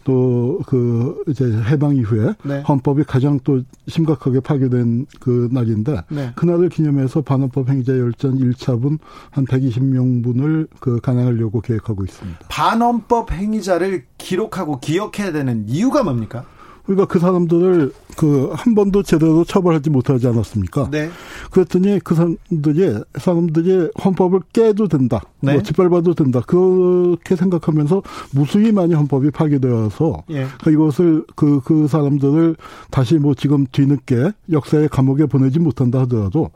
[0.03, 2.61] 또 그 이제 해방 이후에 네.
[2.61, 6.31] 헌법이 가장 또 심각하게 파괴된 그 날인데 네.
[6.35, 8.99] 그날을 기념해서 반헌법 행위자 열전 1차분
[9.31, 12.39] 한 120명분을 그 간행하려고 계획하고 있습니다.
[12.49, 16.45] 반헌법 행위자를 기록하고 기억해야 되는 이유가 뭡니까?
[16.85, 20.89] 그러니까 그 사람들을 그 한 번도 제대로 처벌하지 못하지 않았습니까?
[20.91, 21.09] 네.
[21.51, 25.53] 그랬더니 그 사람들이 사람들이 헌법을 깨도 된다, 네.
[25.53, 30.47] 뭐 짓밟아도 된다 그렇게 생각하면서 무수히 많이 헌법이 파괴되어서 예.
[30.63, 32.55] 그 이것을 그그 사람들을
[32.91, 36.51] 다시 뭐 지금 뒤늦게 역사의 감옥에 보내지 못한다 하더라도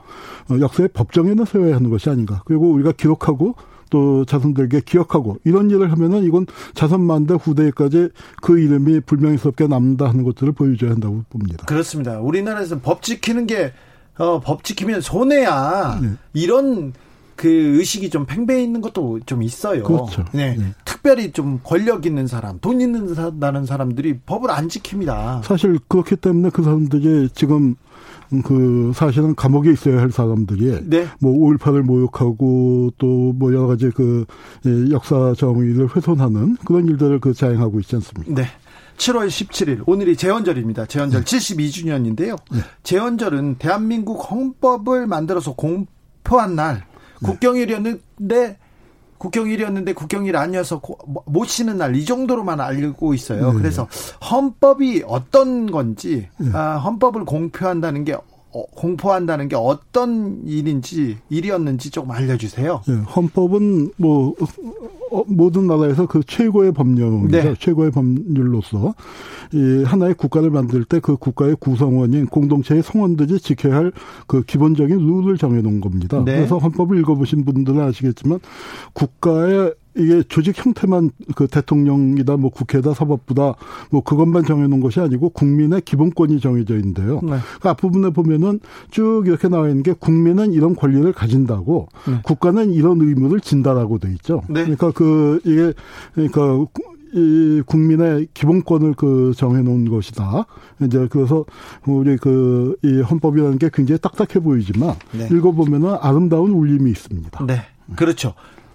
[0.49, 2.41] 어, 역사의 법정에는 세워야 하는 것이 아닌가.
[2.45, 3.55] 그리고 우리가 기록하고
[3.89, 8.09] 또 자손들에게 기억하고 이런 일을 하면은 이건 자손만대 후대까지
[8.41, 11.65] 그 이름이 불명예스럽게 남는다 하는 것들을 보여줘야 한다고 봅니다.
[11.65, 12.19] 그렇습니다.
[12.19, 13.73] 우리나라에서 법 지키는 게,
[14.17, 15.99] 어, 법 지키면 손해야.
[16.01, 16.09] 네.
[16.33, 16.93] 이런
[17.35, 19.83] 그 의식이 좀 팽배해 있는 것도 좀 있어요.
[19.83, 20.25] 그렇죠.
[20.33, 20.55] 네.
[20.57, 20.73] 네.
[20.83, 25.43] 특별히 좀 권력 있는 사람, 돈 있는 사, 나는 사람들이 법을 안 지킵니다.
[25.43, 27.75] 사실 그렇기 때문에 그 사람들이 지금
[28.43, 31.07] 그 사실은 감옥에 있어야 할 사람들이 네.
[31.19, 34.25] 뭐 5.18을 모욕하고 또 뭐 여러 가지 그
[34.65, 38.33] 예, 역사 정의를 훼손하는 그런 일들을 그 자행하고 있지 않습니까?
[38.33, 38.47] 네.
[38.97, 40.87] 7월 17일 오늘이 재헌절입니다.
[40.87, 42.35] 재헌절 72주년인데요.
[42.51, 42.59] 네.
[42.83, 46.85] 재헌절은 대한민국 헌법을 만들어서 공포한 날
[47.21, 47.27] 네.
[47.27, 48.57] 국경일이었는데
[49.17, 53.51] 국경일이었는데 국경일 아니어서 고- 뭐- 못 쉬는 날 이 정도로만 알고 있어요.
[53.51, 53.57] 네.
[53.57, 53.87] 그래서
[54.31, 56.49] 헌법이 어떤 건지 네.
[56.53, 58.21] 아, 헌법을 공표한다는 게 어,
[58.75, 62.81] 공포한다는 게 어떤 일인지 일이었는지 조금 알려주세요.
[62.89, 64.33] 예, 헌법은 뭐
[65.11, 67.37] 어, 모든 나라에서 그 최고의 법령이죠.
[67.37, 67.53] 네.
[67.57, 68.93] 최고의 법률로서
[69.53, 73.91] 이 하나의 국가를 만들 때 그 국가의 구성원인 공동체의 성원들이 지켜야 할
[74.27, 76.21] 그 기본적인 룰을 정해놓은 겁니다.
[76.25, 76.35] 네.
[76.35, 78.39] 그래서 헌법을 읽어보신 분들은 아시겠지만
[78.93, 83.55] 국가의 이게 조직 형태만 그 대통령이다, 뭐 국회다, 사법부다,
[83.91, 87.19] 뭐 그것만 정해놓은 것이 아니고 국민의 기본권이 정해져 있는데요.
[87.23, 87.37] 네.
[87.61, 88.59] 그 앞부분에 보면은
[88.91, 92.19] 쭉 이렇게 나와 있는 게 국민은 이런 권리를 가진다고 네.
[92.23, 94.43] 국가는 이런 의무를 진다라고 돼 있죠.
[94.47, 94.61] 네.
[94.61, 95.73] 그러니까 그 이게
[96.13, 96.65] 그러니까
[97.13, 100.45] 이 국민의 기본권을 그 정해 놓은 것이다.
[100.81, 101.45] 이제 그래서
[101.85, 105.27] 우리 그 이 헌법이라는 게 굉장히 딱딱해 보이지만 네.
[105.31, 107.45] 읽어 보면은 아름다운 울림이 있습니다.
[107.45, 107.61] 네.
[107.95, 108.33] 그렇죠.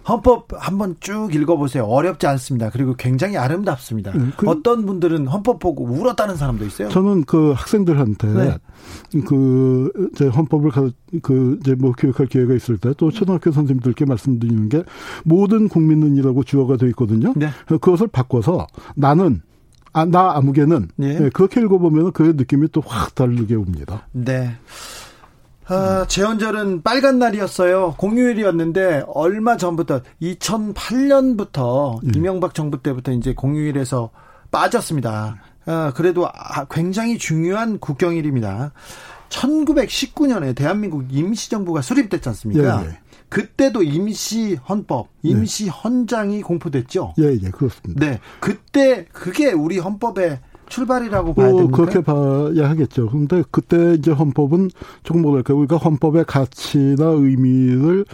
[0.08, 1.84] 헌법 한번 쭉 읽어보세요.
[1.84, 2.70] 어렵지 않습니다.
[2.70, 4.12] 그리고 굉장히 아름답습니다.
[4.12, 6.88] 네, 그, 어떤 분들은 헌법 보고 울었다는 사람도 있어요.
[6.88, 8.58] 저는 그 학생들한테 네.
[9.26, 10.88] 그 이제 헌법을 가,
[11.22, 14.84] 그 이제 뭐 교육할 기회가 있을 때 또 초등학교 선생님들께 말씀드리는 게
[15.24, 17.32] 모든 국민은이라고 주어가 되어 있거든요.
[17.36, 17.48] 네.
[17.66, 19.40] 그것을 바꿔서 나는
[19.94, 21.18] 아, 나 아무개는 네.
[21.18, 24.06] 네, 그렇게 읽어보면 그 느낌이 또 확 다르게 옵니다.
[24.12, 24.56] 네.
[25.66, 27.94] 아, 재헌절은 빨간 날이었어요.
[27.98, 32.12] 공휴일이었는데 얼마 전부터 2008년부터 네.
[32.16, 34.10] 이명박 정부 때부터 이제 공휴일에서
[34.50, 35.36] 빠졌습니다.
[35.66, 38.72] 아, 그래도 아, 굉장히 중요한 국경일입니다.
[39.28, 42.82] 1919년에 대한민국 임시정부가 수립됐지 않습니까?
[42.82, 42.98] 예, 예.
[43.28, 45.70] 그때도 임시 헌법, 임시 네.
[45.70, 47.14] 헌장이 공포됐죠.
[47.18, 48.04] 예, 예, 그렇습니다.
[48.04, 50.38] 네, 그때 그게 우리 헌법의
[50.72, 51.76] 출발이라고 봐야 됩니까?
[51.76, 53.08] 그렇게 봐야 하겠죠.
[53.08, 54.70] 그런데 그때 이제 헌법은
[55.02, 58.06] 조금 뭐랄까 우리가 헌법의 가치나 의미를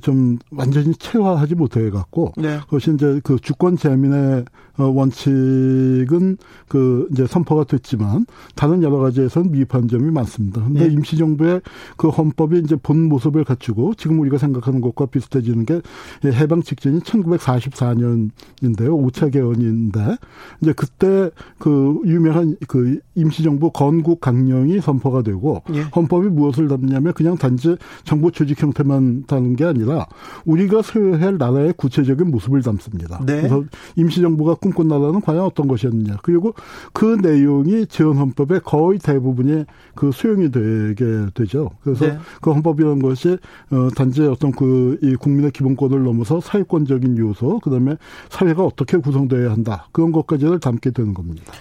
[0.00, 2.58] 좀 완전히 체화하지 못해 갖고 네.
[2.60, 4.44] 그것이 이제 그 주권 재민의
[4.78, 8.24] 어, 원칙은 그 이제 선포가 됐지만
[8.54, 10.64] 다른 여러 가지에서는 미흡한 점이 많습니다.
[10.64, 10.94] 근데 네.
[10.94, 11.60] 임시정부의
[11.98, 15.82] 그 헌법이 이제 본 모습을 갖추고 지금 우리가 생각하는 것과 비슷해지는 게
[16.24, 18.30] 해방 직전인 1944년인데요.
[18.62, 20.16] 5차 개헌인데
[20.62, 25.82] 이제 그때 그 유명한 그 임시정부 건국 강령이 선포가 되고 예.
[25.94, 30.06] 헌법이 무엇을 담냐면 그냥 단지 정부 조직 형태만 다는 게 아니라
[30.44, 33.22] 우리가 소유할 나라의 구체적인 모습을 담습니다.
[33.26, 33.38] 네.
[33.42, 33.64] 그래서
[33.96, 36.18] 임시정부가 꿈꾼 나라는 과연 어떤 것이었느냐.
[36.22, 36.54] 그리고
[36.92, 39.64] 그 내용이 재헌헌법의 거의 대부분이
[39.94, 41.70] 그 수용이 되게 되죠.
[41.82, 42.18] 그래서 네.
[42.40, 43.38] 그 헌법이라는 것이
[43.70, 47.96] 어 단지 어떤 그 이 국민의 기본권을 넘어서 사회권적인 요소, 그다음에
[48.30, 49.88] 사회가 어떻게 구성되어야 한다.
[49.92, 51.52] 그런 것까지를 담게 되는 겁니다.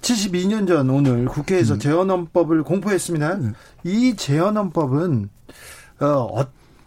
[0.00, 1.78] 72년 전 오늘 국회에서 음.
[1.78, 3.34] 재헌헌법을 공포했습니다.
[3.36, 3.52] 네.
[3.84, 5.28] 이 재헌헌법은
[6.00, 6.44] 어,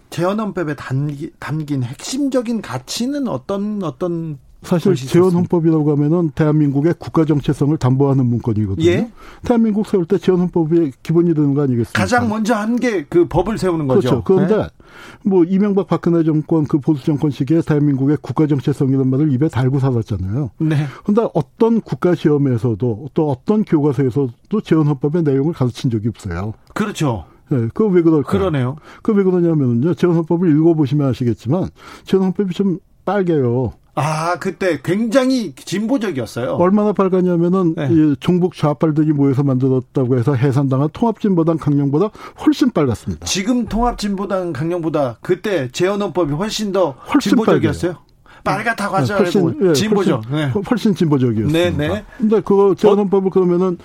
[0.10, 8.86] 재헌헌법에 담기, 담긴 핵심적인 가치는 어떤 어떤 사실 재헌헌법이라고 하면은 대한민국의 국가 정체성을 담보하는 문건이거든요.
[8.88, 9.12] 예?
[9.44, 12.00] 대한민국 세울 때 재헌헌법이 기본이 되는 거 아니겠습니까?
[12.00, 14.22] 가장 먼저 한 게 그 법을 세우는 거죠.
[14.22, 14.24] 그렇죠.
[14.24, 14.68] 그런데 네?
[15.24, 20.52] 뭐 이명박 박근혜 정권 그 보수 정권 시기에 대한민국의 국가 정체성이라는 말을 입에 달고 살았잖아요.
[20.60, 20.86] 네.
[21.04, 26.54] 그런데 어떤 국가 시험에서도 또 어떤 교과서에서도 재헌헌법의 내용을 가르친 적이 없어요.
[26.76, 27.26] 그렇죠.
[27.50, 28.40] 네, 그거 왜 그럴까요?
[28.40, 28.76] 그러네요.
[29.02, 29.96] 그 왜 그러냐면요.
[29.96, 31.70] 재헌헌법을 읽어보시면 아시겠지만
[32.06, 33.74] 재헌헌법이 좀 빨개요.
[33.94, 36.54] 아, 그때 굉장히 진보적이었어요.
[36.54, 37.90] 얼마나 빨갛냐면은 네.
[37.92, 42.10] 이 종북 좌빨들이 모여서 만들었다고 해서 해산당한 통합진보당 강령보다
[42.46, 43.26] 훨씬 빨갛습니다.
[43.26, 47.96] 지금 통합진보당 강령보다 그때 재헌헌법이 훨씬 더 훨씬 진보적이었어요.
[48.44, 50.26] 빨갛다고 하지 네, 훨씬, 예, 진보적.
[50.30, 50.62] 훨씬, 네.
[50.70, 51.78] 훨씬 진보적이었습니다.
[51.78, 52.06] 네, 네.
[52.18, 53.78] 근데 그거 재헌헌법을 그러면은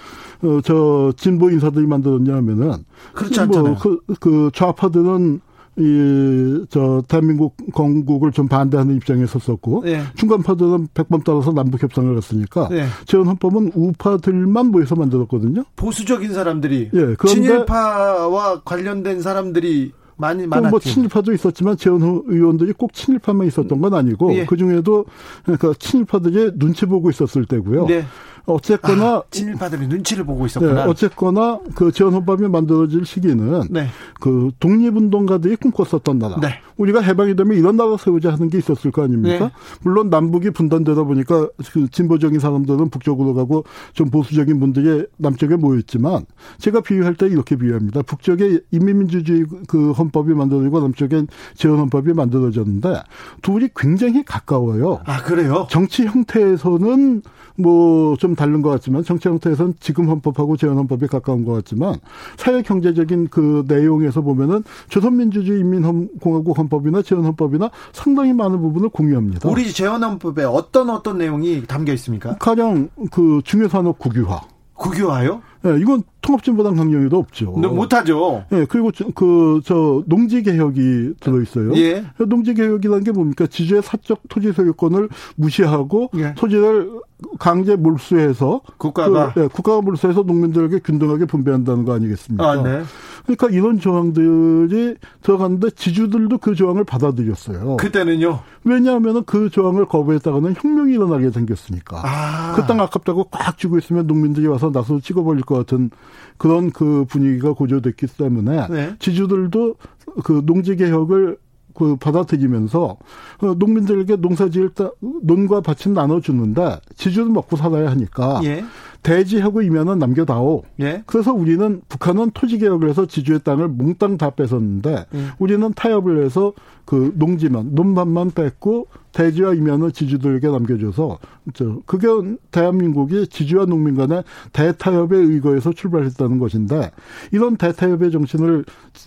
[0.43, 3.75] 어, 저 진보 인사들이 만들었냐 하면은 그렇지 않잖아요.
[3.75, 5.41] 뭐 그, 그 좌파들은
[5.79, 10.03] 이, 저, 대한민국 건국을 좀 반대하는 입장에 섰었고, 네.
[10.15, 12.87] 중간파들은 백번 따라서 남북 협상을 했으니까, 네.
[13.05, 15.65] 재헌 헌법은 우파들만 모여서 만들었거든요.
[15.77, 20.71] 보수적인 사람들이, 예, 그런데 친일파와 관련된 사람들이 많이 많았죠.
[20.71, 24.47] 뭐 친일파도 있었지만 재원 의원들이 꼭 친일파만 있었던 건 아니고 예.
[24.47, 25.05] 그 중에도
[25.45, 27.87] 그러니까 친일파들이 눈치 보고 있었을 때고요.
[27.87, 28.05] 네.
[28.47, 30.85] 어쨌거나 아, 친일파들이 눈치를 보고 있었구나.
[30.85, 33.89] 네, 어쨌거나 그 재헌헌법이 만들어질 시기는 네.
[34.21, 36.39] 그 독립운동가들이 꿈꿨었던 나라.
[36.41, 36.61] 네.
[36.77, 39.47] 우리가 해방이 되면 이런 나라 세우자 하는 게 있었을 거 아닙니까?
[39.47, 39.51] 네.
[39.83, 46.27] 물론 남북이 분단되다 보니까 그 진보적인 사람들은 북쪽으로 가고 좀 보수적인 분들이 남쪽에 모였지만
[46.59, 48.03] 제가 비유할 때 이렇게 비유합니다.
[48.03, 53.03] 북쪽에 인민민주주의 그 헌법이 만들어지고 남쪽엔 재헌헌법이 만들어졌는데
[53.43, 55.01] 둘이 굉장히 가까워요.
[55.05, 55.67] 아 그래요?
[55.69, 57.23] 정치 형태에서는
[57.59, 61.97] 뭐좀 다른 것 같지만 정치 형태에서는 지금 헌법하고 재헌헌법이 가까운 것 같지만
[62.37, 69.49] 사회 경제적인 그 내용에서 보면은 조선민주주의 인민공화국 헌법이나 재헌헌법이나 상당히 많은 부분을 공유합니다.
[69.49, 72.37] 우리 재헌헌법에 어떤 어떤 내용이 담겨 있습니까?
[72.37, 74.43] 가령 그 중요산업 국유화.
[74.75, 75.41] 국유화요?
[75.67, 77.51] 네, 이건 통합진보당 강령에도 없죠.
[77.53, 78.45] 못하죠.
[78.51, 81.75] 네, 그리고 그 저 농지 개혁이 들어 있어요.
[81.77, 82.05] 예.
[82.19, 83.47] 농지 개혁이라는 게 뭡니까?
[83.47, 86.35] 지주의 사적 토지 소유권을 무시하고 예.
[86.35, 87.01] 토지를
[87.39, 92.49] 강제 몰수해서 국가가 그, 네, 국가가 몰수해서 농민들에게 균등하게 분배한다는 거 아니겠습니까?
[92.49, 92.83] 아, 네.
[93.25, 97.77] 그러니까 이런 조항들이 들어갔는데 지주들도 그 조항을 받아들였어요.
[97.79, 98.41] 그때는요?
[98.65, 102.03] 왜냐하면 그 조항을 거부했다가는 혁명이 일어나게 생겼으니까.
[102.05, 102.53] 아.
[102.55, 105.91] 그땅 아깝다고 꽉 쥐고 있으면 농민들이 와서 나서 찍어버릴 것 같은
[106.37, 108.97] 그런 그 분위기가 고조됐기 때문에 네.
[108.99, 109.77] 지주들도
[110.25, 111.39] 그 농지 개혁을
[111.75, 112.97] 그 받아들이면서
[113.43, 118.65] 어, 농민들에게 농사지을 때 논과 밭은 나눠주는데 지주는 먹고 살아야 하니까 예.
[119.07, 120.65] 대지하고 이면은 남겨다오.
[120.81, 121.05] 예.
[121.07, 125.31] 그래서 우리는 북한은 토지 개혁을 해서 지주의 땅을 몽땅 다 뺏었는데 음.
[125.39, 126.53] 우리는 타협을 해서
[126.85, 131.19] 그 농지만 논밭만 뺏고 대지와 이면을 지주들에게 남겨줘서
[131.55, 132.09] 저 그게
[132.51, 136.91] 대한민국이 지주와 농민 간의 대타협에 의거해서 출발했다는 것인데
[137.31, 138.65] 이런 대타협의 정신을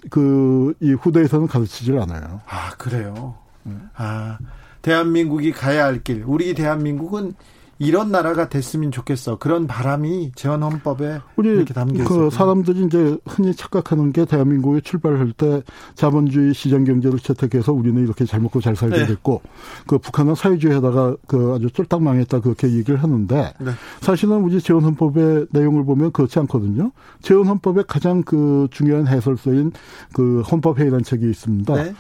[0.10, 2.42] 그 이 후대에서는 가르치질 않아요.
[2.48, 3.36] 아 그래요.
[3.66, 3.90] 음.
[3.96, 4.38] 아
[4.82, 6.24] 대한민국이 가야 할 길.
[6.26, 7.34] 우리 대한민국은
[7.80, 9.38] 이런 나라가 됐으면 좋겠어.
[9.38, 12.26] 그런 바람이 재헌 헌법에 우리 이렇게 담겨 있어요.
[12.26, 15.64] 그 사람들이 이제 흔히 착각하는 게 대한민국이 출발할 때
[15.96, 19.06] 자본주의 시장 경제를 채택해서 우리는 이렇게 잘 먹고 잘 살게 네.
[19.08, 19.42] 됐고
[19.88, 23.72] 그 북한은 사회주의에다가 그 아주 쫄딱 망했다 그렇게 얘기를 하는데 네.
[24.02, 26.92] 사실은 우리 재헌 헌법의 내용을 보면 그렇지 않거든요.
[27.22, 29.72] 재헌 헌법의 가장 그 중요한 해설서인
[30.12, 31.74] 그 헌법 회의란 책이 있습니다.
[31.76, 31.94] 네.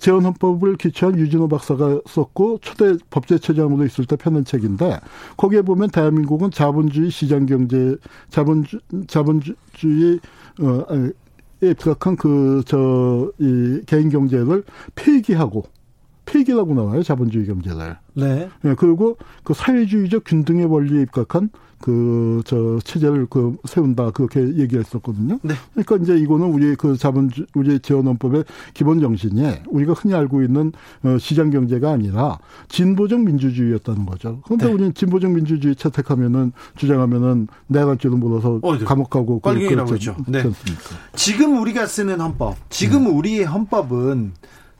[0.00, 5.00] 재헌 헌법을 기초한 유진호 박사가 썼고 초대 법제처장으로 있을 때 펴낸 책인데
[5.36, 7.96] 거기에 보면 대한민국은 자본주의 시장 경제
[8.30, 10.20] 자본주 자본주의
[10.60, 11.10] 어
[11.62, 14.62] 에 부각한 그 저 이 개인 경제를
[14.94, 15.64] 폐기하고
[16.26, 17.96] 폐기라고 나와요 자본주의 경제를.
[18.14, 18.50] 네.
[18.62, 18.74] 네.
[18.76, 21.48] 그리고 그 사회주의적 균등의 원리에 입각한
[21.80, 25.38] 그 저 체제를 그 세운다 그렇게 얘기했었거든요.
[25.42, 25.54] 네.
[25.72, 31.18] 그러니까 이제 이거는 우리 그 자본주 우리 재원헌법의 기본 정신이 우리가 흔히 알고 있는 어
[31.18, 34.40] 시장 경제가 아니라 진보적 민주주의였다는 거죠.
[34.44, 34.72] 그런데 네.
[34.72, 40.16] 우리는 진보적 민주주의 채택하면은 주장하면은 내갈지도 몰라서 어, 감옥 가고 빨갱이라고 그렇죠.
[40.26, 40.42] 네.
[41.14, 43.10] 지금 우리가 쓰는 헌법, 지금 네.
[43.10, 44.34] 우리의 헌법은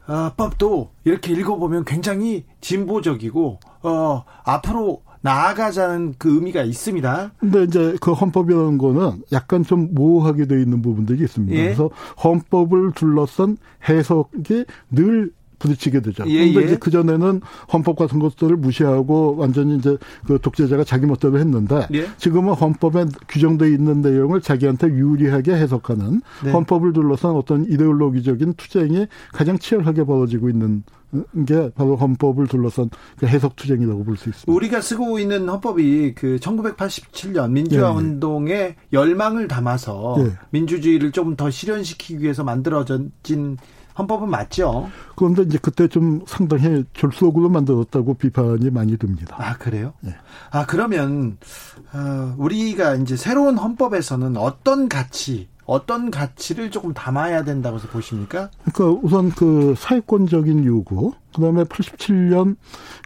[0.09, 7.33] 어, 법도 이렇게 읽어보면 굉장히 진보적이고 어, 앞으로 나아가자는 그 의미가 있습니다.
[7.39, 11.55] 근데 이제 그 헌법이라는 거는 약간 좀 모호하게 되어 있는 부분들이 있습니다.
[11.57, 11.65] 예.
[11.65, 11.91] 그래서
[12.23, 13.57] 헌법을 둘러싼
[13.89, 16.25] 해석이 늘 부딪히게 되죠.
[16.27, 16.65] 예, 그런데 예.
[16.67, 17.41] 이제 그 전에는
[17.73, 22.07] 헌법 같은 것들을 무시하고 완전히 이제 그 독재자가 자기 멋대로 했는데 예.
[22.19, 26.53] 지금은 헌법에 규정되어 있는 내용을 자기한테 유리하게 해석하는 네.
[26.53, 30.83] 헌법을 둘러싼 어떤 이데올로기적인 투쟁이 가장 치열하게 벌어지고 있는
[31.47, 34.53] 게 바로 헌법을 둘러싼 그 해석 투쟁이라고 볼 수 있습니다.
[34.53, 37.97] 우리가 쓰고 있는 헌법이 그 1987년 민주화 예, 예.
[37.97, 40.33] 운동의 열망을 담아서 예.
[40.51, 43.57] 민주주의를 좀 더 실현시키기 위해서 만들어진
[43.99, 44.89] 헌법은 맞죠.
[45.17, 49.37] 그런데 이제 그때 좀 상당히 졸속으로 만들었다고 비판이 많이 듭니다.
[49.39, 49.95] 아 그래요?
[50.01, 50.15] 네.
[50.51, 51.39] 아 그러면
[51.93, 58.51] 어, 우리가 이제 새로운 헌법에서는 어떤 가치 어떤 가치를 조금 담아야 된다고 보십니까?
[58.73, 62.57] 그러니까 우선 그 사회권적인 요구, 그 다음에 87년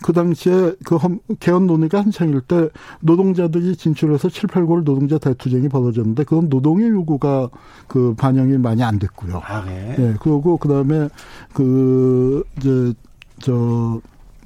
[0.03, 0.99] 그 당시에 그
[1.41, 2.69] 개헌 논의가 한창일 때
[3.01, 7.49] 노동자들이 진출해서 7, 8골 노동자 대투쟁이 벌어졌는데 그건 노동의 요구가
[7.89, 9.43] 그 반영이 많이 안 됐고요.
[9.45, 9.95] 아, 네.
[9.97, 11.09] 네 그리고 그 다음에
[11.55, 12.93] 그 이제
[13.41, 14.01] 저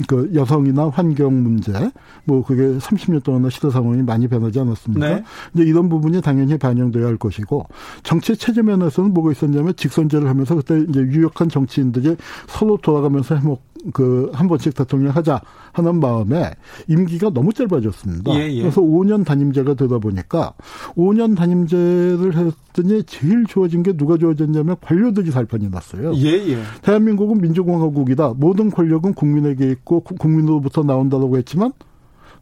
[0.09, 1.73] 그 여성이나 환경 문제
[2.25, 5.09] 뭐 그게 30년 동안의 시대 상황이 많이 변하지 않았습니까?
[5.09, 5.25] 네.
[5.55, 7.67] 이제 이런 부분이 당연히 반영돼야 할 것이고
[8.03, 12.17] 정치 체제 면에서는 뭐가 있었냐면 직선제를 하면서 그때 이제 유력한 정치인들이
[12.49, 15.41] 서로 돌아가면서 해먹 그 한 번씩 대통령 하자
[15.73, 16.53] 하는 마음에
[16.89, 18.35] 임기가 너무 짧아졌습니다.
[18.35, 18.61] 예, 예.
[18.63, 20.55] 그래서 5년 단임제가 되다 보니까
[20.97, 26.15] 5년 단임제를 했더니 제일 좋아진 게 누가 좋아졌냐면 관료들이 살판이 났어요.
[26.17, 26.59] 예, 예.
[26.83, 28.35] 대한민국은 민주공화국이다.
[28.37, 31.73] 모든 권력은 국민에게 있고 국민으로부터 나온다고 했지만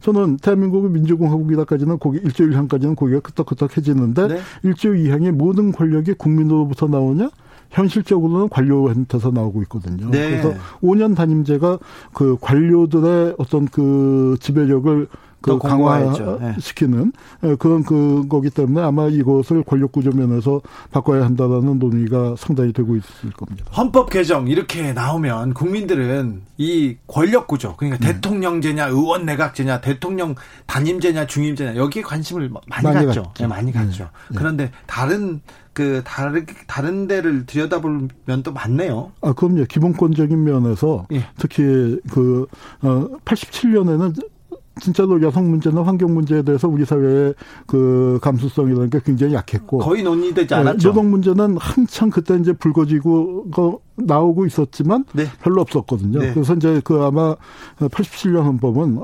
[0.01, 4.39] 저는 대한민국은 민주공화국이다까지는 고기 일조 일향까지는 고기가 끄덕끄덕해지는데 네.
[4.63, 7.29] 일조 이향의 모든 권력이 국민으로부터 나오냐?
[7.73, 10.09] 현실적으로는 관료한테서 나오고 있거든요.
[10.09, 10.29] 네.
[10.29, 11.79] 그래서 5년 단임제가
[12.13, 15.07] 그 관료들의 어떤 그 지배력을
[15.41, 17.55] 그 강화시키는 네.
[17.55, 23.65] 그런 그거기 때문에 아마 이것을 권력 구조 면에서 바꿔야 한다라는 논의가 상당히 되고 있을 겁니다.
[23.75, 28.13] 헌법 개정 이렇게 나오면 국민들은 이 권력 구조 그러니까 네.
[28.13, 33.05] 대통령제냐 의원 내각제냐 대통령 단임제냐 중임제냐 여기에 관심을 많이, 많이.
[33.05, 33.33] 갔죠.
[33.37, 34.09] 네, 많이 갔죠.
[34.29, 34.37] 네.
[34.37, 35.41] 그런데 다른
[35.73, 39.11] 그 다른 다른 데를 들여다보면 또 많네요.
[39.21, 39.65] 아 그럼요.
[39.65, 41.25] 기본권적인 면에서 예.
[41.37, 42.47] 특히 그
[42.81, 44.32] 어, 87년에는
[44.79, 47.33] 진짜로 여성 문제나 환경 문제에 대해서 우리 사회의
[47.67, 50.89] 그 감수성이라는 게 굉장히 약했고 거의 논의되지 않았죠.
[50.89, 55.25] 노동 문제는 한창 그때 이제 불거지고 거 나오고 있었지만 네.
[55.41, 56.19] 별로 없었거든요.
[56.19, 56.33] 네.
[56.33, 57.35] 그래서 이제 그 아마
[57.77, 58.97] 87년 헌법은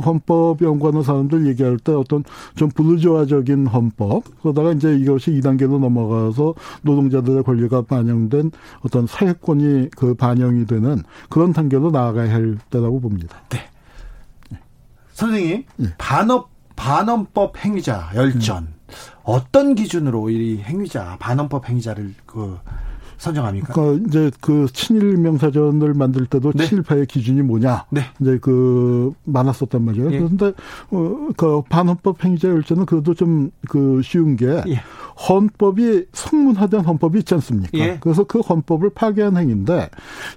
[0.00, 7.42] 헌법 연구하는 사람들 얘기할 때 어떤 좀 부르주아적인 헌법 그러다가 이제 이것이 2단계로 넘어가서 노동자들의
[7.42, 13.36] 권리가 반영된 어떤 사회권이 그 반영이 되는 그런 단계로 나아가야 할 때라고 봅니다.
[13.50, 13.58] 네.
[15.12, 15.88] 선생님 네.
[15.98, 18.74] 반업 반헌법 행위자 열전 음.
[19.22, 22.58] 어떤 기준으로 이 행위자 반헌법 행위자를 그
[23.18, 23.72] 선정합니까?
[23.72, 26.66] 그러니까 이제 그 친일 명사전을 만들 때도 네.
[26.66, 27.86] 친일파의 기준이 뭐냐?
[27.90, 28.02] 네.
[28.20, 30.12] 이제 그 많았었단 말이에요.
[30.12, 30.18] 예.
[30.18, 30.52] 그런데
[30.90, 34.82] 어그 반헌법 행위자 열전은 그래도 좀 그 쉬운 게 예.
[35.28, 37.78] 헌법이 성문화된 헌법이 있지 않습니까?
[37.78, 37.98] 예.
[38.00, 39.90] 그래서 그 헌법을 파괴한 행위인데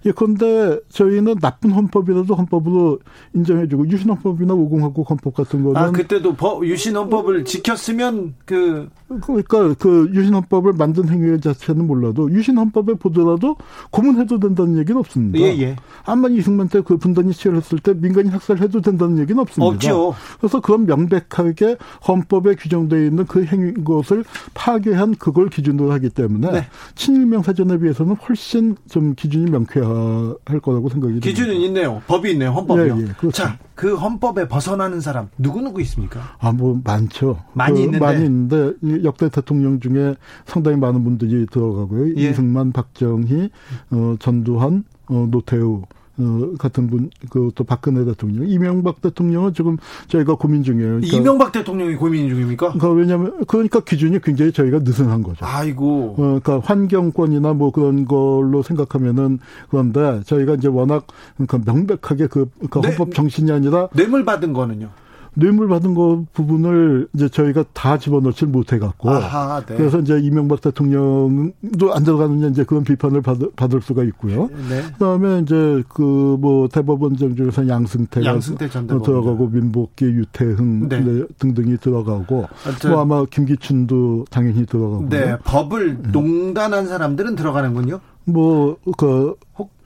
[0.06, 3.00] 예컨대 저희는 나쁜 헌법이라도 헌법으로
[3.34, 9.74] 인정해주고 유신 헌법이나 오공화국 헌법 같은 거는 아 그때도 법, 유신 헌법을 지켰으면 그 그러니까
[9.78, 13.58] 그 유신헌법을 만든 행위 자체는 몰라도 유신헌법에 보더라도
[13.92, 15.40] 고문해도 된다는 얘기는 없습니다.
[15.40, 15.76] 예, 예.
[16.06, 19.74] 암만 이승만 때 그 분단이 치열했을 때 민간인 학살해도 된다는 얘기는 없습니다.
[19.74, 20.16] 없죠.
[20.40, 21.78] 그래서 그런 명백하게
[22.08, 26.68] 헌법에 규정되어 있는 그 행위 것을 파괴한 그걸 기준으로 하기 때문에 네.
[26.94, 31.28] 친일명 사전에 비해서는 훨씬 좀 기준이 명쾌할 거라고 생각이 듭니다.
[31.28, 32.02] 기준은 있네요.
[32.08, 32.52] 법이 있네요.
[32.52, 32.98] 헌법이요.
[33.00, 33.32] 예, 예.
[33.32, 36.22] 자, 그 헌법에 벗어나는 사람 누구 누구 있습니까?
[36.40, 37.40] 아, 뭐, 많죠.
[37.54, 38.00] 많이 있는데.
[38.00, 40.16] 많이 있는데, 이 역대 대통령 중에
[40.46, 42.16] 상당히 많은 분들이 들어가고요.
[42.18, 42.30] 예.
[42.30, 43.50] 이승만, 박정희,
[43.92, 45.84] 어, 전두환, 어, 노태우,
[46.18, 49.78] 어, 같은 분, 그, 또 박근혜 대통령, 이명박 대통령은 지금
[50.08, 51.02] 저희가 고민 중이에요.
[51.02, 52.74] 그러니까, 이명박 대통령이 고민 중입니까?
[52.74, 55.46] 그러니까 왜냐면, 그러니까 기준이 굉장히 저희가 느슨한 거죠.
[55.46, 56.16] 아이고.
[56.18, 59.40] 어, 그러니까 환경권이나 뭐 그런 걸로 생각하면은
[59.70, 62.88] 그런데 저희가 이제 워낙 그러니까 명백하게 그 그러니까 네.
[62.90, 64.90] 헌법 정신이 아니라 뇌물 받은 거는요.
[65.38, 69.76] 뇌물 받은 거 부분을 이제 저희가 다 집어넣질 못해 갖고 아하, 네.
[69.76, 74.50] 그래서 이제 이명박 대통령도 안 들어가느냐 이제 그런 비판을 받을, 받을 수가 있고요.
[74.70, 74.82] 네.
[74.94, 78.68] 그다음에 이제 그 뭐 대법원장 중에서 양승태가 양승태.
[78.70, 81.00] 들어가고 민복기, 유태흥 네.
[81.02, 86.10] 네, 등등이 들어가고 하여튼- 뭐 아마 김기춘도 당연히 들어가고 네, 법을 음.
[86.12, 88.00] 농단한 사람들은 들어가는군요.
[88.26, 89.36] 뭐그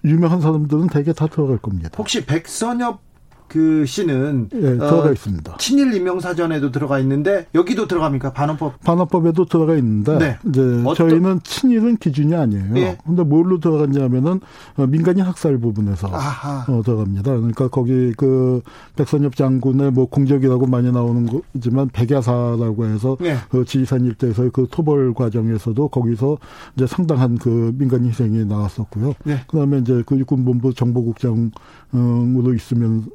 [0.06, 1.89] 유명한 사람들은 대개 다 들어갈 겁니다.
[1.97, 3.00] 혹시 백선엽
[3.50, 5.58] 그 씨는 예, 들어가 있습니다.
[5.58, 8.32] 친일 임명 사전에도 들어가 있는데 여기도 들어갑니까?
[8.34, 8.80] 반헌법.
[8.84, 10.38] 반환법에도 들어가 있는데 네.
[10.47, 12.78] 이제 어떤- 저희는 친일은 기준이 아니에요.
[12.78, 12.97] 예.
[13.06, 14.39] 근데 뭘로 들어갔냐면은
[14.78, 16.66] 어, 민간인 학살 부분에서 아하.
[16.72, 17.36] 어, 들어갑니다.
[17.36, 18.62] 그러니까 거기 그
[18.95, 23.36] 백선엽 장군의 뭐 공적이라고 많이 나오는 거지만 백야사라고 해서 네.
[23.50, 26.38] 그 지리산 일대에서의 그 토벌 과정에서도 거기서
[26.76, 29.14] 이제 상당한 그 민간인 희생이 나왔었고요.
[29.24, 29.39] 네.
[29.47, 31.50] 그다음에 이제 그 육군본부 정보국장
[31.91, 33.05] 으로 있으면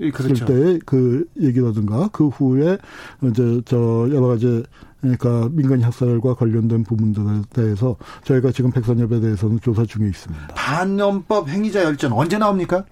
[0.00, 0.44] 예, 그렇죠.
[0.46, 2.76] 때의 그 얘기라든가 그 후에
[3.22, 4.64] 이제 저 여러 가지
[5.00, 10.48] 그러니까 민간 학살과 관련된 부분들에 대해서 저희가 지금 백선엽에 대해서는 조사 중에 있습니다.
[10.56, 12.84] 반헌법 행위자 열전 언제 나옵니까?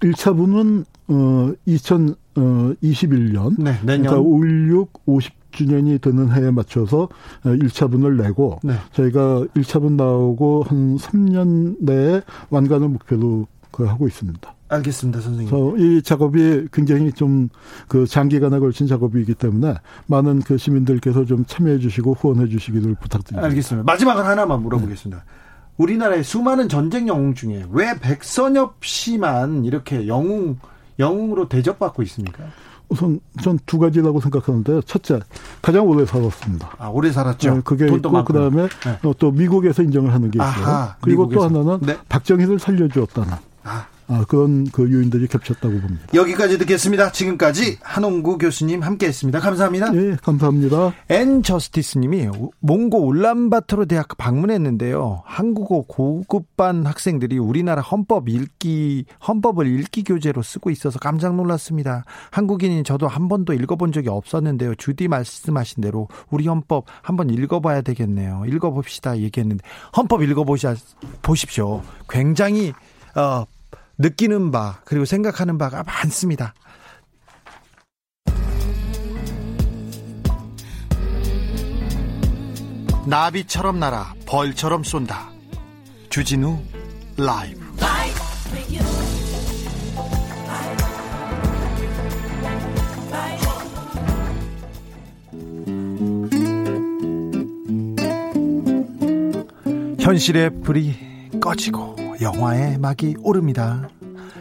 [0.00, 4.06] 1차분은 어 2021년 네, 내년.
[4.06, 7.08] 그러니까 5.16 50 주년이 되는 해에 맞춰서
[7.42, 8.74] 1차분을 내고 네.
[8.92, 14.54] 저희가 1차분 나오고 한 3년 내에 완간을 목표로 그 하고 있습니다.
[14.68, 15.50] 알겠습니다, 선생님.
[15.50, 17.48] 그래서 이 작업이 굉장히 좀
[17.88, 19.74] 그 장기간에 걸친 작업이기 때문에
[20.06, 23.46] 많은 그 시민들께서 좀 참여해 주시고 후원해 주시기를 부탁드립니다.
[23.48, 23.84] 알겠습니다.
[23.90, 25.24] 마지막으로 하나만 물어보겠습니다.
[25.76, 30.58] 우리나라의 수많은 전쟁 영웅 중에 왜 백선엽 씨만 이렇게 영웅
[30.98, 32.44] 영웅으로 대접받고 있습니까?
[32.90, 34.82] 우선 전 두 가지라고 생각하는데요.
[34.82, 35.20] 첫째,
[35.62, 36.70] 가장 오래 살았습니다.
[36.78, 37.50] 아, 오래 살았죠.
[37.52, 38.24] 어, 그게 돈도 있고.
[38.24, 38.98] 그다음에 네.
[39.08, 40.42] 어, 또 미국에서 인정을 하는 게 있고요.
[40.66, 41.60] 아하, 그리고 또 미국에서.
[41.60, 41.96] 하나는 네.
[42.08, 43.32] 박정희를 살려주었다는
[43.62, 46.04] 아, 아, 그런 그 요인들이 겹쳤다고 봅니다.
[46.14, 47.12] 여기까지 듣겠습니다.
[47.12, 49.38] 지금까지 한홍구 교수님 함께했습니다.
[49.38, 49.94] 감사합니다.
[49.94, 50.92] 예, 감사합니다.
[51.10, 55.22] 엔 저스티스님이 몽고 울란바토르 대학 방문했는데요.
[55.24, 62.04] 한국어 고급반 학생들이 우리나라 헌법 읽기 헌법을 읽기 교재로 쓰고 있어서 깜짝 놀랐습니다.
[62.32, 64.74] 한국인인 저도 한 번도 읽어본 적이 없었는데요.
[64.74, 68.42] 주디 말씀하신 대로 우리 헌법 한번 읽어봐야 되겠네요.
[68.48, 69.62] 읽어봅시다 얘기했는데
[69.96, 70.74] 헌법 읽어보자
[71.22, 71.82] 보십시오.
[72.08, 72.72] 굉장히
[73.14, 73.44] 어,
[73.98, 76.54] 느끼는 바 그리고 생각하는 바가 많습니다.
[83.06, 85.30] 나비처럼 날아 벌처럼 쏜다.
[86.10, 86.58] 주진우
[87.16, 87.60] 라이브.
[100.00, 103.88] 현실의 불이 꺼지고 영화의 막이 오릅니다.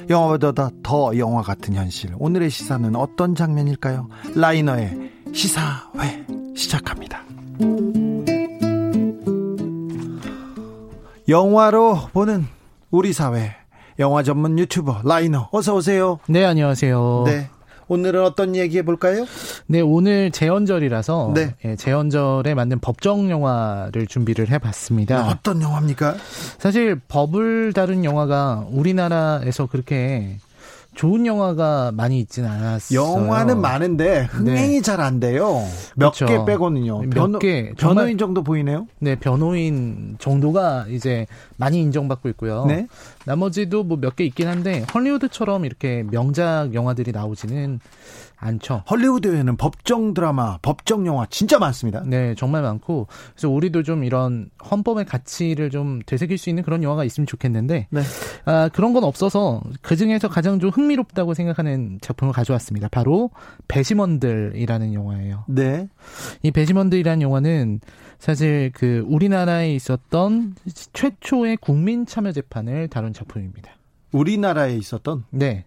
[0.10, 2.12] 영화보다 더 영화 같은 현실.
[2.18, 4.10] 오늘의 시사는 어떤 장면일까요?
[4.36, 6.26] 라이너의 시사회
[6.56, 7.24] 시작합니다.
[11.28, 12.46] 영화로 보는
[12.92, 13.56] 우리 사회.
[14.00, 16.20] 영화 전문 유튜버 라이너 어서 오세요.
[16.28, 17.24] 네, 안녕하세요.
[17.28, 17.50] 네.
[17.90, 19.26] 오늘은 어떤 얘기 해 볼까요?
[19.66, 21.56] 네, 오늘 재헌절이라서 네.
[21.66, 25.28] 예, 재헌절에 맞는 법정 영화를 준비를 해봤습니다.
[25.28, 26.16] 어떤 영화입니까?
[26.60, 30.38] 사실 법을 다룬 영화가 우리나라에서 그렇게
[31.00, 33.00] 좋은 영화가 많이 있지는 않았어요.
[33.00, 34.82] 영화는 많은데 흥행이 네.
[34.82, 35.64] 잘안 돼요.
[35.96, 36.26] 몇 개.
[36.46, 37.04] 빼고는요.
[37.04, 38.86] 몇 변호, 개, 변호인 정도 보이네요.
[39.00, 41.26] 네, 변호인 정도가 이제
[41.56, 42.66] 많이 인정받고 있고요.
[42.66, 42.88] 네.
[43.26, 47.80] 나머지도 뭐 몇 개 있긴 한데 헐리우드처럼 이렇게 명작 영화들이 나오지는
[48.40, 48.84] 않죠.
[48.90, 52.04] 헐리우드에는 법정 드라마, 법정 영화 진짜 많습니다.
[52.06, 57.04] 네, 정말 많고 그래서 우리도 좀 이런 헌법의 가치를 좀 되새길 수 있는 그런 영화가
[57.04, 58.02] 있으면 좋겠는데 네.
[58.46, 62.88] 아, 그런 건 없어서 그 중에서 가장 좀 흥미롭다고 생각하는 작품을 가져왔습니다.
[62.90, 63.30] 바로
[63.68, 65.44] 배심원들이라는 영화예요.
[65.48, 65.88] 네.
[66.42, 67.82] 이 배심원들이라는 영화는
[68.20, 70.56] 사실 그 우리나라에 있었던
[70.94, 73.72] 최초의 국민 참여 재판을 다룬 작품입니다.
[74.12, 75.66] 우리나라에 있었던 네.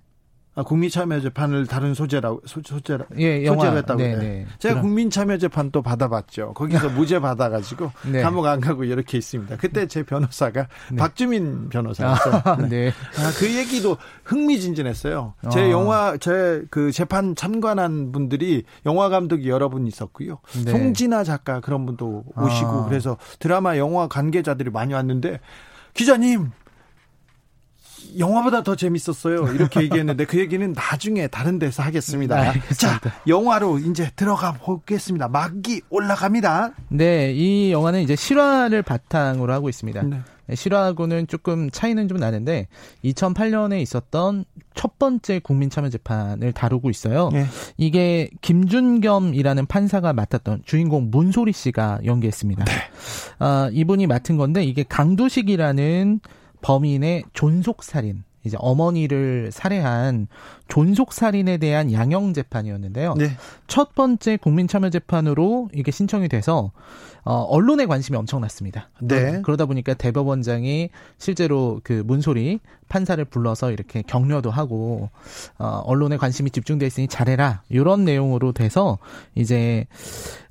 [0.55, 3.61] 아, 국민참여재판을 다룬 소재라고 소, 소재라 예, 영화.
[3.65, 4.47] 소재로 했다고 네, 요 네.
[4.59, 6.53] 제가 그럼- 국민참여재판 또 받아봤죠.
[6.53, 8.21] 거기서 무죄 받아가지고 네.
[8.21, 9.57] 감옥 안 가고 이렇게 있습니다.
[9.57, 10.97] 그때 제 변호사가 네.
[10.97, 12.43] 박주민 변호사였어요.
[12.45, 12.69] 아, 네.
[12.69, 12.89] 네.
[12.91, 15.35] 아, 그 얘기도 흥미진진했어요.
[15.51, 15.71] 제 아.
[15.71, 20.39] 영화, 제 그 재판 참관한 분들이 영화 감독이 여러 분 있었고요.
[20.65, 20.71] 네.
[20.71, 22.85] 송진아 작가 그런 분도 오시고 아.
[22.89, 25.41] 그래서 드라마 영화 관계자들이 많이 왔는데
[25.95, 26.51] 기자님
[28.19, 29.53] 영화보다 더 재밌었어요.
[29.55, 32.53] 이렇게 얘기했는데 그 얘기는 나중에 다른 데서 하겠습니다.
[32.53, 32.61] 네.
[32.77, 35.29] 자, 영화로 이제 들어가 보겠습니다.
[35.29, 36.73] 막이 올라갑니다.
[36.89, 40.03] 네, 이 영화는 이제 실화를 바탕으로 하고 있습니다.
[40.03, 40.21] 네.
[40.47, 42.67] 네, 실화하고는 조금 차이는 좀 나는데
[43.05, 44.45] 2008년에 있었던
[44.75, 47.31] 첫 번째 국민참여재판을 다루고 있어요.
[47.33, 47.47] 네.
[47.77, 52.65] 이게 김준겸이라는 판사가 맡았던 주인공 문소리 씨가 연기했습니다.
[53.39, 56.21] 아, 이분이 맡은 건데 이게 강두식이라는
[56.63, 60.27] 범인의 존속살인, 이제 어머니를 살해한
[60.69, 63.15] 존속살인에 대한 양형 재판이었는데요.
[63.15, 63.31] 네.
[63.67, 66.73] 첫 번째 국민참여재판으로 이게 신청이 돼서
[67.25, 68.89] 어, 언론의 관심이 엄청났습니다.
[69.01, 69.43] 네.
[69.43, 72.59] 그러다 보니까 대법원장이 실제로 그 문소리
[72.89, 75.11] 판사를 불러서 이렇게 격려도 하고
[75.59, 78.99] 어, 언론의 관심이 집중돼 있으니 잘해라 이런 내용으로 돼서
[79.37, 79.87] 이제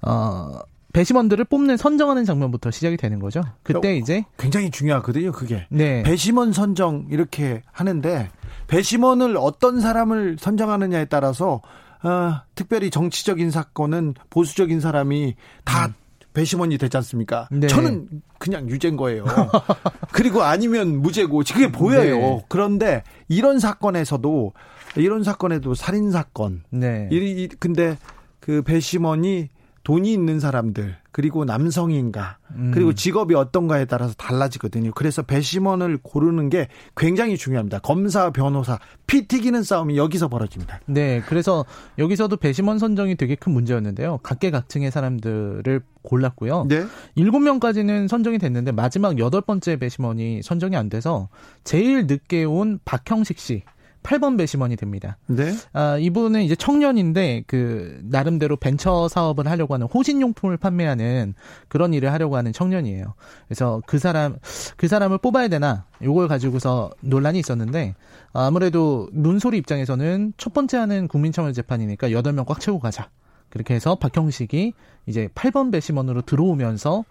[0.02, 0.60] 어,
[0.94, 3.42] 배심원들을 뽑는 선정하는 장면부터 시작이 되는 거죠.
[3.64, 5.66] 그때 어, 이제 굉장히 중요하거든요, 그게.
[5.70, 8.30] 네 배심원 선정 이렇게 하는데
[8.68, 11.62] 배심원을 어떤 사람을 선정하느냐에 따라서
[12.04, 15.36] 어, 특별히 정치적인 사건은 보수적인 사람이
[15.66, 15.94] 다
[16.34, 17.48] 배심원이 되지 않습니까?
[17.52, 17.68] 네.
[17.68, 18.08] 저는
[18.40, 19.26] 그냥 유죄인 거예요.
[20.14, 22.16] 그리고 아니면 무죄고 그게 보여요.
[22.20, 22.46] 네.
[22.48, 24.54] 그런데 이런 사건에서도
[24.96, 27.10] 이런 사건에도 살인 사건 네.
[27.12, 27.98] 이, 이- 근데
[28.40, 29.50] 그 배심원이
[29.84, 32.72] 돈이 있는 사람들 그리고 남성인가 음.
[32.74, 34.92] 그리고 직업이 어떤가에 따라서 달라지거든요.
[34.94, 37.80] 그래서 배심원을 고르는 게 굉장히 중요합니다.
[37.80, 40.80] 검사, 변호사, 피 튀기는 싸움이 여기서 벌어집니다.
[40.86, 41.66] 네, 그래서
[41.98, 44.20] 여기서도 배심원 선정이 되게 큰 문제였는데요.
[44.24, 46.66] 각계각층의 사람들을 골랐고요.
[46.68, 46.86] 네.
[47.16, 51.30] 일곱 명까지는 선정이 됐는데 마지막 여덟 번째 배심원이 선정이 안 돼서
[51.64, 53.64] 제일 늦게 온 박형식 씨
[54.04, 55.18] 8번 배심원이 됩니다.
[55.28, 55.54] 네.
[55.74, 61.34] 아, 이분은 이제 청년인데 그 나름대로 벤처 사업을 하려고 하는 호신용품을 판매하는
[61.68, 63.14] 그런 일을 하려고 하는 청년이에요.
[63.48, 64.38] 그래서 그 사람
[64.78, 67.96] 그 사람을 뽑아야 되나 요걸 가지고서 논란이 있었는데
[68.34, 73.10] 아무래도 문소리 입장에서는 첫 번째 하는 국민청원 재판이니까 8명 꽉 채우고 가자.
[73.50, 74.74] 그렇게 해서 박형식이
[75.08, 77.04] 이제 8번 배심원으로 들어오면서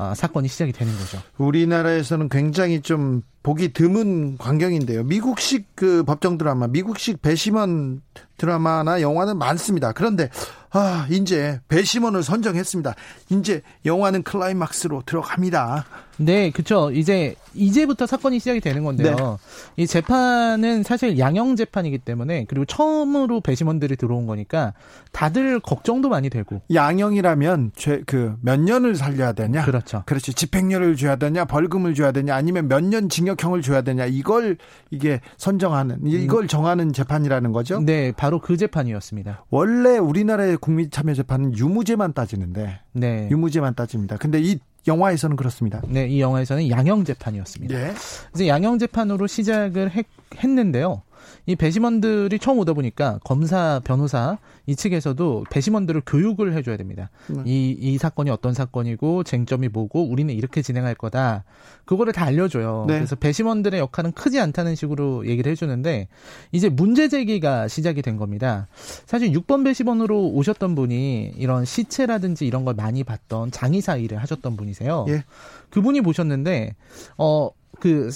[0.00, 1.18] 아, 사건이 시작이 되는 거죠.
[1.36, 5.04] 우리나라에서는 굉장히 좀 보기 드문 광경인데요.
[5.04, 8.00] 미국식 그 법정 드라마, 미국식 배심원
[8.38, 9.92] 드라마나 영화는 많습니다.
[9.92, 10.30] 그런데
[10.70, 12.94] 아, 이제 배심원을 선정했습니다.
[13.28, 15.84] 이제 영화는 클라이막스로 들어갑니다.
[16.20, 16.90] 네, 그쵸.
[16.92, 19.38] 이제, 이제부터 사건이 시작이 되는 건데요.
[19.76, 24.74] 이 재판은 사실 양형 재판이기 때문에, 그리고 처음으로 배심원들이 들어온 거니까,
[25.12, 26.60] 다들 걱정도 많이 되고.
[26.72, 29.64] 양형이라면 죄 그 몇 년을 살려야 되냐?
[29.64, 30.02] 그렇죠.
[30.06, 30.34] 그렇지.
[30.34, 34.56] 집행유예를 줘야 되냐, 벌금을 줘야 되냐, 아니면 몇 년 징역형을 줘야 되냐, 이걸
[34.90, 37.80] 이게 선정하는, 이- 이걸 정하는 재판이라는 거죠.
[37.80, 39.44] 네, 바로 그 재판이었습니다.
[39.50, 43.28] 원래 우리나라의 국민 참여 재판은 유무죄만 따지는데, 네.
[43.30, 44.16] 유무죄만 따집니다.
[44.18, 45.82] 근데 이 영화에서는 그렇습니다.
[45.88, 47.74] 네, 이 영화에서는 양형 재판이었습니다.
[47.74, 47.94] 예.
[48.32, 50.06] 그래서 양형 재판으로 시작을 했,
[50.36, 51.02] 했는데요.
[51.46, 57.10] 이 배심원들이 처음 오다 보니까 검사, 변호사 이 측에서도 배심원들을 교육을 해줘야 됩니다.
[57.28, 57.42] 네.
[57.44, 61.44] 이, 이 사건이 어떤 사건이고 쟁점이 뭐고 우리는 이렇게 진행할 거다.
[61.84, 62.84] 그거를 다 알려줘요.
[62.86, 62.94] 네.
[62.94, 66.08] 그래서 배심원들의 역할은 크지 않다는 식으로 얘기를 해주는데
[66.52, 68.68] 이제 문제 제기가 시작이 된 겁니다.
[69.06, 75.06] 사실 6번 배심원으로 오셨던 분이 이런 시체라든지 이런 걸 많이 봤던 장의사 일을 하셨던 분이세요.
[75.08, 75.24] 예.
[75.70, 76.74] 그분이 보셨는데
[77.16, 78.10] 어그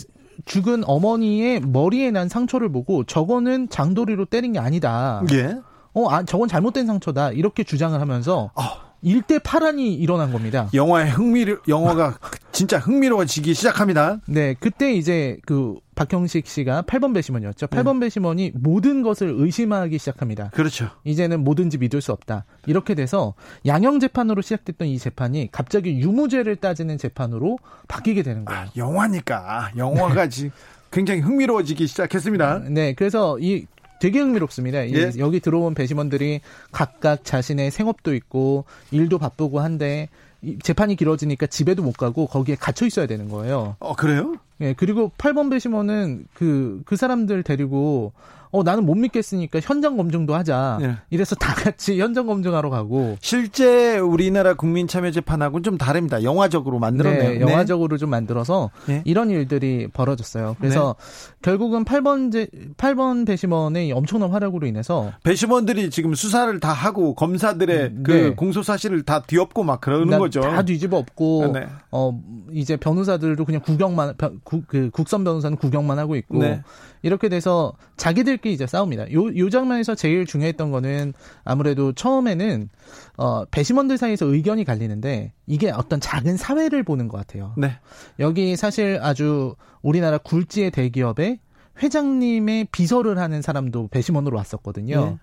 [0.44, 5.22] 죽은 어머니의 머리에 난 상처를 보고 저거는 장도리로 때린 게 아니다.
[5.32, 5.58] 예.
[5.94, 7.32] 어, 아, 저건 잘못된 상처다.
[7.32, 8.83] 이렇게 주장을 하면서 아.
[9.04, 10.68] 일대 파란이 일어난 겁니다.
[10.72, 12.18] 영화의 흥미 영화가
[12.52, 14.20] 진짜 흥미로워지기 시작합니다.
[14.26, 17.66] 네, 그때 이제 그 박형식 씨가 8번 배심원이었죠.
[17.66, 18.06] 8번 네.
[18.06, 20.50] 배심원이 모든 것을 의심하기 시작합니다.
[20.54, 20.88] 그렇죠.
[21.04, 22.46] 이제는 뭐든지 믿을 수 없다.
[22.66, 23.34] 이렇게 돼서
[23.66, 28.62] 양형 재판으로 시작됐던 이 재판이 갑자기 유무죄를 따지는 재판으로 바뀌게 되는 거예요.
[28.62, 30.50] 아, 영화니까 영화가 지금
[30.90, 32.60] 굉장히 흥미로워지기 시작했습니다.
[32.70, 33.66] 네, 그래서 이
[34.04, 34.90] 되게 흥미롭습니다.
[34.90, 35.12] 예?
[35.16, 36.42] 여기 들어온 배심원들이
[36.72, 40.10] 각각 자신의 생업도 있고 일도 바쁘고 한데
[40.62, 43.76] 재판이 길어지니까 집에도 못 가고 거기에 갇혀 있어야 되는 거예요.
[43.78, 44.36] 어, 그래요?
[44.60, 48.12] 예, 그리고 8번 배심원은 그, 그 사람들 데리고
[48.54, 50.78] 어 나는 못 믿겠으니까 현장 검증도 하자.
[50.80, 50.94] 네.
[51.10, 56.22] 이래서 다 같이 현장 검증하러 가고 실제 우리나라 국민 참여 재판하고는 좀 다릅니다.
[56.22, 57.30] 영화적으로 만들었네요.
[57.30, 57.98] 네, 영화적으로 네.
[57.98, 59.02] 좀 만들어서 네.
[59.06, 60.54] 이런 일들이 벌어졌어요.
[60.60, 61.33] 그래서 네.
[61.44, 62.46] 결국은 8번 제,
[62.78, 68.30] 8번 배심원의 엄청난 활약으로 인해서 배심원들이 지금 수사를 다 하고 검사들의 음, 그 네.
[68.30, 70.40] 공소 사실을 다 뒤엎고 막 그러는 거죠.
[70.40, 71.66] 다 뒤집어 엎고 네.
[71.90, 72.18] 어
[72.50, 76.40] 이제 변호사들도 그냥 구경만 국, 그 국선 변호사는 구경만 하고 있고
[77.02, 79.12] 이렇게 돼서 자기들끼리 이제 싸웁니다.
[79.12, 81.12] 요, 요 장면에서 제일 중요했던 거는
[81.44, 82.70] 아무래도 처음에는
[83.16, 87.54] 어, 배심원들 사이에서 의견이 갈리는데 이게 어떤 작은 사회를 보는 것 같아요.
[87.56, 87.78] 네.
[88.18, 91.38] 여기 사실 아주 우리나라 굴지의 대기업에
[91.82, 95.04] 회장님의 비서를 하는 사람도 배심원으로 왔었거든요.
[95.04, 95.18] 네.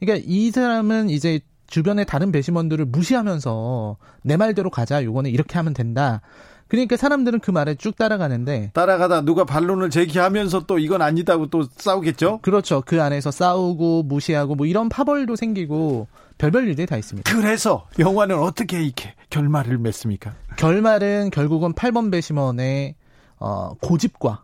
[0.00, 5.02] 그러니까 이 사람은 이제 주변의 다른 배심원들을 무시하면서 내 말대로 가자.
[5.04, 6.20] 요거는 이렇게 하면 된다.
[6.68, 12.40] 그러니까 사람들은 그 말에 쭉 따라가는데 따라가다 누가 반론을 제기하면서 또 이건 아니다고 또 싸우겠죠?
[12.42, 12.82] 그렇죠.
[12.84, 16.08] 그 안에서 싸우고 무시하고 뭐 이런 파벌도 생기고
[16.38, 17.32] 별별 일들이 다 있습니다.
[17.32, 20.34] 그래서 영화는 어떻게 이렇게 결말을 맺습니까?
[20.56, 22.94] 결말은 결국은 8번 배심원의
[23.38, 24.42] 어, 고집과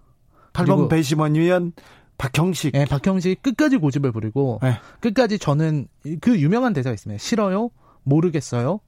[0.53, 1.73] 8번 배심원이면
[2.19, 2.73] 박형식.
[2.73, 4.79] 네, 박형식 끝까지 고집을 부리고 네.
[5.01, 5.89] 끝까지 저는
[6.21, 7.21] 그 유명한 대사가 있습니다.
[7.21, 7.71] 싫어요?
[8.05, 8.81] 모르겠어요?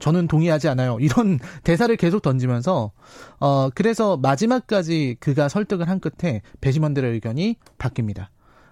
[0.00, 0.98] 저는 동의하지 않아요.
[1.00, 2.90] 이런 대사를 계속 던지면서
[3.38, 8.26] 어 그래서 마지막까지 그가 설득을 한 끝에 배심원들의 의견이 바뀝니다.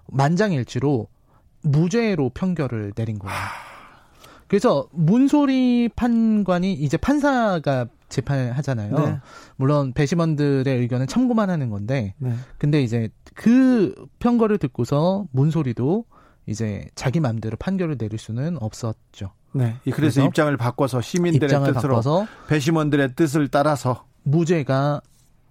[0.09, 1.07] 만장일치로
[1.63, 3.37] 무죄로 판결을 내린 거예요.
[4.49, 8.99] 그래서 문소리 판관이 이제 판사가 재판을 하잖아요.
[8.99, 9.19] 네.
[9.57, 12.33] 물론 배심원들의 의견은 참고만 하는 건데, 네.
[12.57, 16.07] 근데 이제 그 편거를 듣고서 문소리도
[16.47, 19.33] 이제 자기 마음대로 판결을 내릴 수는 없었죠.
[19.53, 19.77] 네.
[19.85, 25.01] 그래서, 그래서 입장을 바꿔서 시민들의 뜻으로 바꿔서 배심원들의 뜻을 따라서 무죄가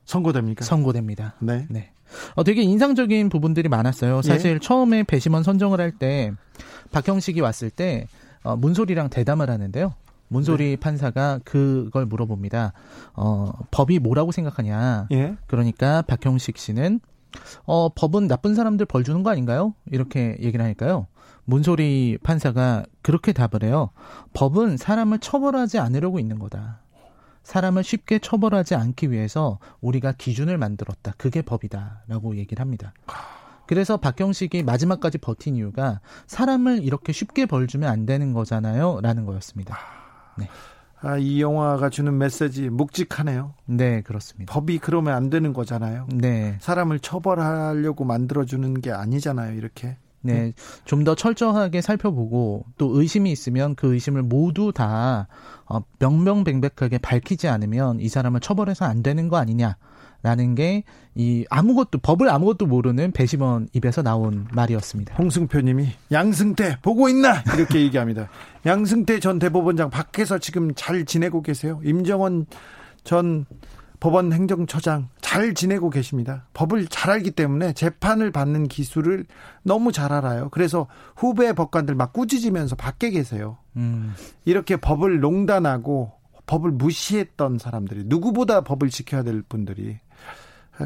[0.06, 0.64] 선고됩니까?
[0.64, 1.36] 선고됩니다.
[1.40, 1.66] 네.
[1.70, 1.92] 네.
[2.36, 4.22] 어, 되게 인상적인 부분들이 많았어요.
[4.22, 4.60] 사실 예?
[4.60, 6.32] 처음에 배심원 선정을 할 때
[6.92, 8.08] 박형식이 왔을 때
[8.44, 9.94] 어, 문소리랑 대담을 하는데요.
[10.30, 10.76] 문소리 네.
[10.78, 12.74] 판사가 그걸 물어봅니다.
[13.16, 15.08] 어, 법이 뭐라고 생각하냐.
[15.12, 15.36] 예?
[15.48, 17.00] 그러니까 박형식 씨는
[17.66, 19.74] 어, 법은 나쁜 사람들 벌 주는 거 아닌가요?
[19.92, 21.08] 이렇게 얘기를 하니까요.
[21.48, 23.90] 문소리 판사가 그렇게 답을 해요.
[24.34, 26.82] 법은 사람을 처벌하지 않으려고 있는 거다.
[27.44, 31.14] 사람을 쉽게 처벌하지 않기 위해서 우리가 기준을 만들었다.
[31.18, 32.04] 그게 법이다.
[32.08, 32.94] 라고 얘기를 합니다.
[33.66, 39.00] 그래서 박경식이 마지막까지 버틴 이유가 사람을 이렇게 쉽게 벌주면 안 되는 거잖아요.
[39.02, 39.78] 라는 거였습니다.
[40.38, 40.50] 네.
[41.00, 43.54] 아, 이 영화가 주는 메시지 묵직하네요.
[43.66, 44.52] 네, 그렇습니다.
[44.52, 46.08] 법이 그러면 안 되는 거잖아요.
[46.14, 46.58] 네.
[46.60, 49.96] 사람을 처벌하려고 만들어주는 게 아니잖아요, 이렇게.
[50.22, 50.54] 네,
[50.86, 55.28] 좀 더 철저하게 살펴보고 또 의심이 있으면 그 의심을 모두 다
[55.66, 59.78] 어, 명명백백하게 밝히지 않으면 이 사람을 처벌해서 안 되는 거 아니냐.
[60.24, 60.84] 라는 게
[61.18, 65.16] 이 아무것도 법을 아무것도 모르는 배심원 입에서 나온 말이었습니다.
[65.16, 68.30] 홍승표님이 양승태 보고 있나 이렇게 얘기합니다.
[68.68, 71.82] 양승태 전 대법원장 밖에서 지금 잘 지내고 계세요.
[71.84, 72.46] 임정원
[73.04, 73.46] 전
[74.00, 76.46] 법원 행정처장 잘 지내고 계십니다.
[76.54, 79.26] 법을 잘 알기 때문에 재판을 받는 기술을
[79.64, 80.50] 너무 잘 알아요.
[80.50, 83.58] 그래서 후배 법관들 막 꾸짖으면서 밖에 계세요.
[83.76, 84.14] 음.
[84.46, 86.14] 이렇게 법을 농단하고
[86.46, 90.00] 법을 무시했던 사람들이 누구보다 법을 지켜야 될 분들이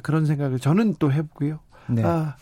[0.04, 1.60] 그런 생각을 저는 또 해보고요.
[1.90, 2.04] 네.
[2.04, 2.36] 아,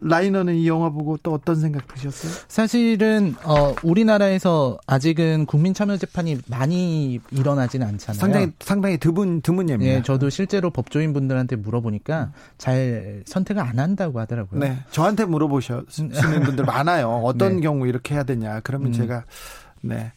[0.00, 2.32] 라이너는 이 영화 보고 또 어떤 생각 드셨어요?
[2.48, 8.18] 사실은 어 우리나라에서 아직은 국민 참여 재판이 많이 일어나지는 않잖아요.
[8.18, 9.92] 상당히 상당히 드문 드문 예입니다.
[9.92, 14.60] 네, 저도 실제로 법조인 분들한테 물어보니까 잘 선택을 안 한다고 하더라고요.
[14.60, 17.08] 네, 저한테 물어보시는 분들 많아요.
[17.24, 17.60] 어떤 네.
[17.62, 18.60] 경우 이렇게 해야 되냐?
[18.60, 18.92] 그러면 음.
[18.92, 19.24] 제가
[19.82, 20.12] 네.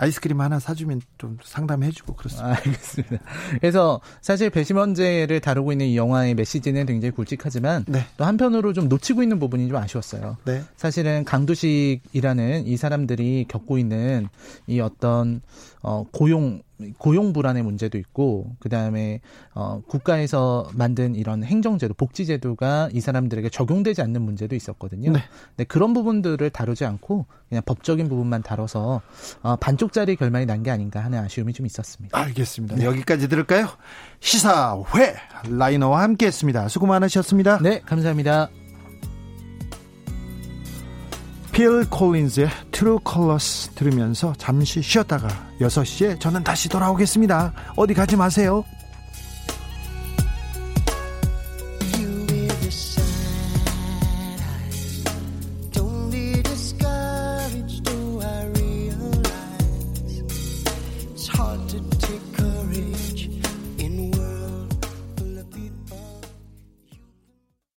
[0.00, 2.48] 아이스크림 하나 사주면 좀 상담해주고 그렇습니다.
[2.48, 3.18] 아, 알겠습니다.
[3.60, 8.06] 그래서 사실 배심원제를 다루고 있는 이 영화의 메시지는 굉장히 굵직하지만 네.
[8.16, 10.38] 또 한편으로 좀 놓치고 있는 부분이 좀 아쉬웠어요.
[10.46, 10.62] 네.
[10.76, 14.28] 사실은 강두식이라는 이 사람들이 겪고 있는
[14.66, 15.42] 이 어떤
[15.82, 16.62] 어, 고용
[16.96, 19.20] 고용 불안의 문제도 있고 그다음에
[19.54, 25.12] 어 국가에서 만든 이런 행정제도 복지제도가 이 사람들에게 적용되지 않는 문제도 있었거든요.
[25.12, 25.20] 네.
[25.50, 29.02] 근데 그런 부분들을 다루지 않고 그냥 법적인 부분만 다뤄서
[29.42, 32.18] 어 반쪽짜리 결말이 난 게 아닌가 하는 아쉬움이 좀 있었습니다.
[32.18, 32.82] 알겠습니다.
[32.82, 33.68] 여기까지 들을까요?
[34.20, 35.16] 시사회
[35.50, 36.68] 라이너와 함께했습니다.
[36.68, 37.58] 수고 많으셨습니다.
[37.60, 38.48] 네, 감사합니다.
[41.52, 45.28] 필 콜린즈의 True Colors 들으면서 잠시 쉬었다가
[45.60, 47.52] 6시에 저는 다시 돌아오겠습니다.
[47.76, 48.64] 어디 가지 마세요.